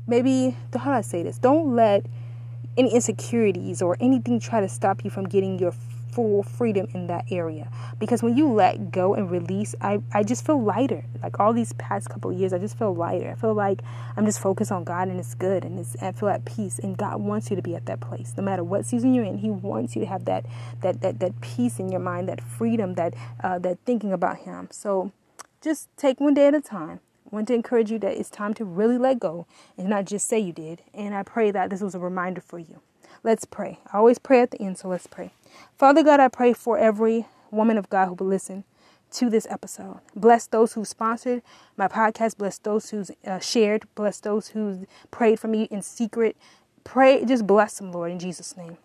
maybe 0.08 0.56
how 0.74 0.92
do 0.92 0.98
I 0.98 1.02
say 1.02 1.24
this? 1.24 1.38
Don't 1.38 1.76
let 1.76 2.06
any 2.78 2.94
insecurities 2.94 3.82
or 3.82 3.98
anything 4.00 4.40
try 4.40 4.62
to 4.62 4.70
stop 4.70 5.04
you 5.04 5.10
from 5.10 5.26
getting 5.26 5.60
your 5.60 5.74
full 6.12 6.44
freedom 6.44 6.88
in 6.94 7.08
that 7.08 7.26
area. 7.32 7.70
Because 8.00 8.22
when 8.22 8.36
you 8.36 8.52
let 8.52 8.92
go 8.92 9.14
and 9.14 9.32
release 9.32 9.76
I, 9.82 10.02
I 10.14 10.24
just 10.24 10.46
feel 10.46 10.62
lighter. 10.62 11.06
Like 11.24 11.40
all 11.40 11.54
these 11.54 11.74
past 11.74 12.10
couple 12.10 12.32
years 12.34 12.54
I 12.54 12.58
just 12.58 12.78
feel 12.78 12.94
lighter. 12.94 13.32
I 13.32 13.36
feel 13.36 13.54
like 13.54 13.82
I'm 14.18 14.26
just 14.26 14.40
focused 14.40 14.72
on 14.72 14.84
God 14.84 15.08
and 15.08 15.20
it's 15.20 15.34
good 15.36 15.64
and 15.64 15.80
it's, 15.80 15.96
I 16.02 16.12
feel 16.12 16.30
at 16.30 16.46
peace 16.46 16.80
and 16.80 16.98
God 16.98 17.22
wants 17.22 17.50
you 17.50 17.56
to 17.56 17.62
be 17.62 17.76
at 17.76 17.86
that 17.86 18.02
place. 18.02 18.34
No 18.36 18.44
matter 18.44 18.64
what 18.64 18.86
season 18.86 19.14
you're 19.14 19.26
in 19.26 19.38
he 19.38 19.50
wants 19.50 19.96
you 19.96 20.02
to 20.02 20.08
have 20.08 20.26
that 20.26 20.46
that 20.82 21.02
that, 21.02 21.20
that 21.20 21.40
peace 21.42 21.80
in 21.80 21.90
your 21.90 22.02
mind 22.02 22.28
that 22.28 22.42
freedom 22.42 22.96
that 22.96 23.14
uh, 23.44 23.60
that 23.60 23.78
thinking 23.86 24.12
about 24.12 24.40
him. 24.40 24.68
So 24.72 25.12
just 25.62 25.90
take 25.96 26.20
one 26.20 26.34
day 26.34 26.48
at 26.48 26.56
a 26.56 26.62
time 26.62 27.00
want 27.32 27.48
to 27.48 27.54
encourage 27.54 27.90
you 27.92 28.00
that 28.00 28.18
it's 28.18 28.30
time 28.30 28.54
to 28.56 28.66
really 28.66 28.98
let 28.98 29.20
go 29.20 29.48
and 29.78 29.90
not 29.90 30.06
just 30.06 30.28
say 30.28 30.40
you 30.40 30.54
did. 30.54 30.82
And 30.94 31.16
I 31.16 31.24
pray 31.24 31.52
that 31.52 31.70
this 31.70 31.82
was 31.82 31.96
a 31.96 32.00
reminder 32.00 32.42
for 32.42 32.60
you. 32.60 32.82
Let's 33.24 33.46
pray. 33.46 33.80
I 33.92 33.98
always 33.98 34.20
pray 34.20 34.42
at 34.42 34.52
the 34.52 34.62
end, 34.62 34.78
so 34.78 34.88
let's 34.90 35.08
pray. 35.08 35.32
Father 35.78 36.04
God, 36.04 36.20
I 36.20 36.28
pray 36.28 36.54
for 36.54 36.78
every 36.78 37.28
woman 37.52 37.78
of 37.78 37.90
God 37.90 38.08
who 38.08 38.14
will 38.16 38.28
listen 38.28 38.64
to 39.12 39.30
this 39.30 39.46
episode. 39.50 40.00
Bless 40.16 40.48
those 40.48 40.74
who 40.74 40.86
sponsored 40.86 41.42
my 41.78 41.88
podcast. 41.88 42.38
Bless 42.38 42.58
those 42.58 42.90
who 42.90 43.06
uh, 43.26 43.40
shared. 43.40 43.86
Bless 43.96 44.20
those 44.20 44.50
who 44.50 44.88
prayed 45.12 45.40
for 45.40 45.48
me 45.48 45.64
in 45.64 45.82
secret. 45.82 46.36
Pray, 46.84 47.24
just 47.26 47.46
bless 47.46 47.78
them, 47.78 47.92
Lord, 47.92 48.12
in 48.12 48.20
Jesus' 48.20 48.58
name. 48.58 48.78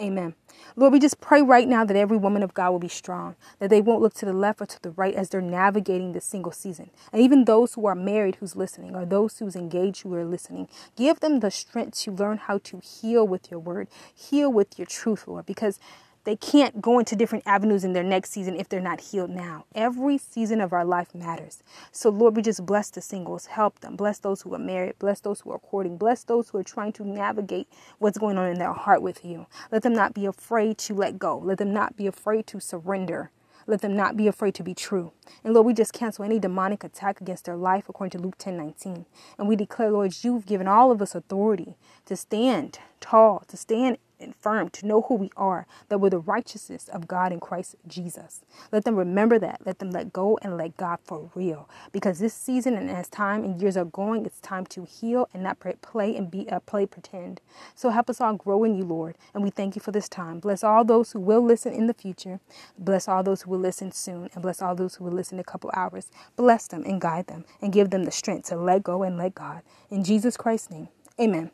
Amen. 0.00 0.34
Lord, 0.74 0.92
we 0.92 0.98
just 0.98 1.20
pray 1.20 1.42
right 1.42 1.68
now 1.68 1.84
that 1.84 1.96
every 1.96 2.16
woman 2.16 2.42
of 2.42 2.54
God 2.54 2.70
will 2.70 2.78
be 2.78 2.88
strong, 2.88 3.36
that 3.60 3.70
they 3.70 3.80
won't 3.80 4.02
look 4.02 4.14
to 4.14 4.26
the 4.26 4.32
left 4.32 4.60
or 4.60 4.66
to 4.66 4.82
the 4.82 4.90
right 4.90 5.14
as 5.14 5.28
they're 5.28 5.40
navigating 5.40 6.12
this 6.12 6.24
single 6.24 6.50
season. 6.50 6.90
And 7.12 7.22
even 7.22 7.44
those 7.44 7.74
who 7.74 7.86
are 7.86 7.94
married 7.94 8.36
who's 8.36 8.56
listening, 8.56 8.96
or 8.96 9.04
those 9.04 9.38
who's 9.38 9.54
engaged 9.54 10.02
who 10.02 10.14
are 10.14 10.24
listening, 10.24 10.68
give 10.96 11.20
them 11.20 11.40
the 11.40 11.50
strength 11.50 11.98
to 12.00 12.10
learn 12.10 12.38
how 12.38 12.58
to 12.58 12.80
heal 12.80 13.26
with 13.26 13.50
your 13.50 13.60
word, 13.60 13.88
heal 14.14 14.52
with 14.52 14.78
your 14.78 14.86
truth, 14.86 15.28
Lord, 15.28 15.46
because 15.46 15.78
they 16.24 16.36
can't 16.36 16.80
go 16.80 16.98
into 16.98 17.16
different 17.16 17.44
avenues 17.46 17.82
in 17.82 17.92
their 17.92 18.04
next 18.04 18.30
season 18.30 18.54
if 18.54 18.68
they're 18.68 18.80
not 18.80 19.00
healed 19.00 19.30
now. 19.30 19.64
Every 19.74 20.18
season 20.18 20.60
of 20.60 20.72
our 20.72 20.84
life 20.84 21.14
matters. 21.14 21.62
So, 21.90 22.10
Lord, 22.10 22.36
we 22.36 22.42
just 22.42 22.64
bless 22.64 22.90
the 22.90 23.00
singles, 23.00 23.46
help 23.46 23.80
them, 23.80 23.96
bless 23.96 24.18
those 24.18 24.42
who 24.42 24.54
are 24.54 24.58
married, 24.58 24.98
bless 24.98 25.20
those 25.20 25.40
who 25.40 25.50
are 25.50 25.58
courting, 25.58 25.96
bless 25.96 26.22
those 26.24 26.50
who 26.50 26.58
are 26.58 26.64
trying 26.64 26.92
to 26.94 27.04
navigate 27.04 27.68
what's 27.98 28.18
going 28.18 28.38
on 28.38 28.48
in 28.48 28.58
their 28.58 28.72
heart 28.72 29.02
with 29.02 29.24
you. 29.24 29.46
Let 29.72 29.82
them 29.82 29.94
not 29.94 30.14
be 30.14 30.26
afraid 30.26 30.78
to 30.78 30.94
let 30.94 31.18
go, 31.18 31.38
let 31.38 31.58
them 31.58 31.72
not 31.72 31.96
be 31.96 32.06
afraid 32.06 32.46
to 32.48 32.60
surrender. 32.60 33.30
Let 33.66 33.80
them 33.80 33.96
not 33.96 34.16
be 34.16 34.26
afraid 34.26 34.54
to 34.56 34.64
be 34.64 34.74
true. 34.74 35.12
And 35.44 35.54
Lord, 35.54 35.66
we 35.66 35.72
just 35.72 35.92
cancel 35.92 36.24
any 36.24 36.40
demonic 36.40 36.82
attack 36.82 37.20
against 37.20 37.44
their 37.44 37.56
life 37.56 37.88
according 37.88 38.10
to 38.10 38.18
Luke 38.18 38.36
10 38.36 38.56
19. 38.56 39.06
And 39.38 39.48
we 39.48 39.54
declare, 39.54 39.90
Lord, 39.90 40.16
you've 40.22 40.46
given 40.46 40.66
all 40.66 40.90
of 40.90 41.00
us 41.00 41.14
authority 41.14 41.76
to 42.06 42.16
stand 42.16 42.80
tall, 43.00 43.44
to 43.46 43.56
stand 43.56 43.98
and 44.22 44.34
firm 44.36 44.70
to 44.70 44.86
know 44.86 45.02
who 45.02 45.14
we 45.14 45.30
are, 45.36 45.66
that 45.88 45.98
we're 45.98 46.10
the 46.10 46.18
righteousness 46.18 46.88
of 46.88 47.08
God 47.08 47.32
in 47.32 47.40
Christ 47.40 47.76
Jesus. 47.86 48.42
Let 48.70 48.84
them 48.84 48.96
remember 48.96 49.38
that. 49.38 49.60
Let 49.64 49.78
them 49.78 49.90
let 49.90 50.12
go 50.12 50.38
and 50.42 50.56
let 50.56 50.76
God 50.76 50.98
for 51.04 51.30
real. 51.34 51.68
Because 51.92 52.18
this 52.18 52.34
season 52.34 52.74
and 52.76 52.90
as 52.90 53.08
time 53.08 53.44
and 53.44 53.60
years 53.60 53.76
are 53.76 53.84
going, 53.84 54.24
it's 54.26 54.40
time 54.40 54.66
to 54.66 54.84
heal 54.84 55.28
and 55.34 55.42
not 55.42 55.58
play 55.82 56.16
and 56.16 56.30
be 56.30 56.48
uh, 56.50 56.60
play 56.60 56.86
pretend. 56.86 57.40
So 57.74 57.90
help 57.90 58.10
us 58.10 58.20
all 58.20 58.34
grow 58.34 58.64
in 58.64 58.74
you, 58.76 58.84
Lord. 58.84 59.16
And 59.34 59.42
we 59.42 59.50
thank 59.50 59.74
you 59.76 59.80
for 59.82 59.92
this 59.92 60.08
time. 60.08 60.40
Bless 60.40 60.64
all 60.64 60.84
those 60.84 61.12
who 61.12 61.20
will 61.20 61.44
listen 61.44 61.72
in 61.72 61.86
the 61.86 61.94
future. 61.94 62.40
Bless 62.78 63.08
all 63.08 63.22
those 63.22 63.42
who 63.42 63.50
will 63.50 63.58
listen 63.58 63.92
soon. 63.92 64.28
And 64.34 64.42
bless 64.42 64.62
all 64.62 64.74
those 64.74 64.96
who 64.96 65.04
will 65.04 65.12
listen 65.12 65.36
in 65.36 65.40
a 65.40 65.44
couple 65.44 65.70
hours. 65.74 66.10
Bless 66.36 66.66
them 66.66 66.84
and 66.84 67.00
guide 67.00 67.26
them 67.26 67.44
and 67.60 67.72
give 67.72 67.90
them 67.90 68.04
the 68.04 68.10
strength 68.10 68.48
to 68.48 68.56
let 68.56 68.82
go 68.82 69.02
and 69.02 69.16
let 69.16 69.34
God. 69.34 69.62
In 69.90 70.04
Jesus 70.04 70.36
Christ's 70.36 70.70
name, 70.70 70.88
amen. 71.20 71.50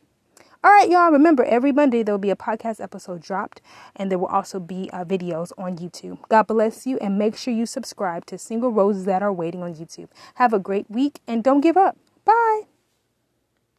All 0.64 0.72
right, 0.72 0.90
y'all. 0.90 1.12
Remember, 1.12 1.44
every 1.44 1.70
Monday 1.70 2.02
there 2.02 2.12
will 2.12 2.18
be 2.18 2.30
a 2.30 2.36
podcast 2.36 2.80
episode 2.80 3.22
dropped, 3.22 3.62
and 3.94 4.10
there 4.10 4.18
will 4.18 4.26
also 4.26 4.58
be 4.58 4.90
uh, 4.92 5.04
videos 5.04 5.52
on 5.56 5.78
YouTube. 5.78 6.18
God 6.28 6.48
bless 6.48 6.84
you, 6.84 6.98
and 6.98 7.16
make 7.16 7.36
sure 7.36 7.54
you 7.54 7.64
subscribe 7.64 8.26
to 8.26 8.38
Single 8.38 8.72
Roses 8.72 9.04
That 9.04 9.22
Are 9.22 9.32
Waiting 9.32 9.62
on 9.62 9.76
YouTube. 9.76 10.08
Have 10.34 10.52
a 10.52 10.58
great 10.58 10.90
week, 10.90 11.20
and 11.28 11.44
don't 11.44 11.60
give 11.60 11.76
up. 11.76 11.96
Bye. 12.24 12.62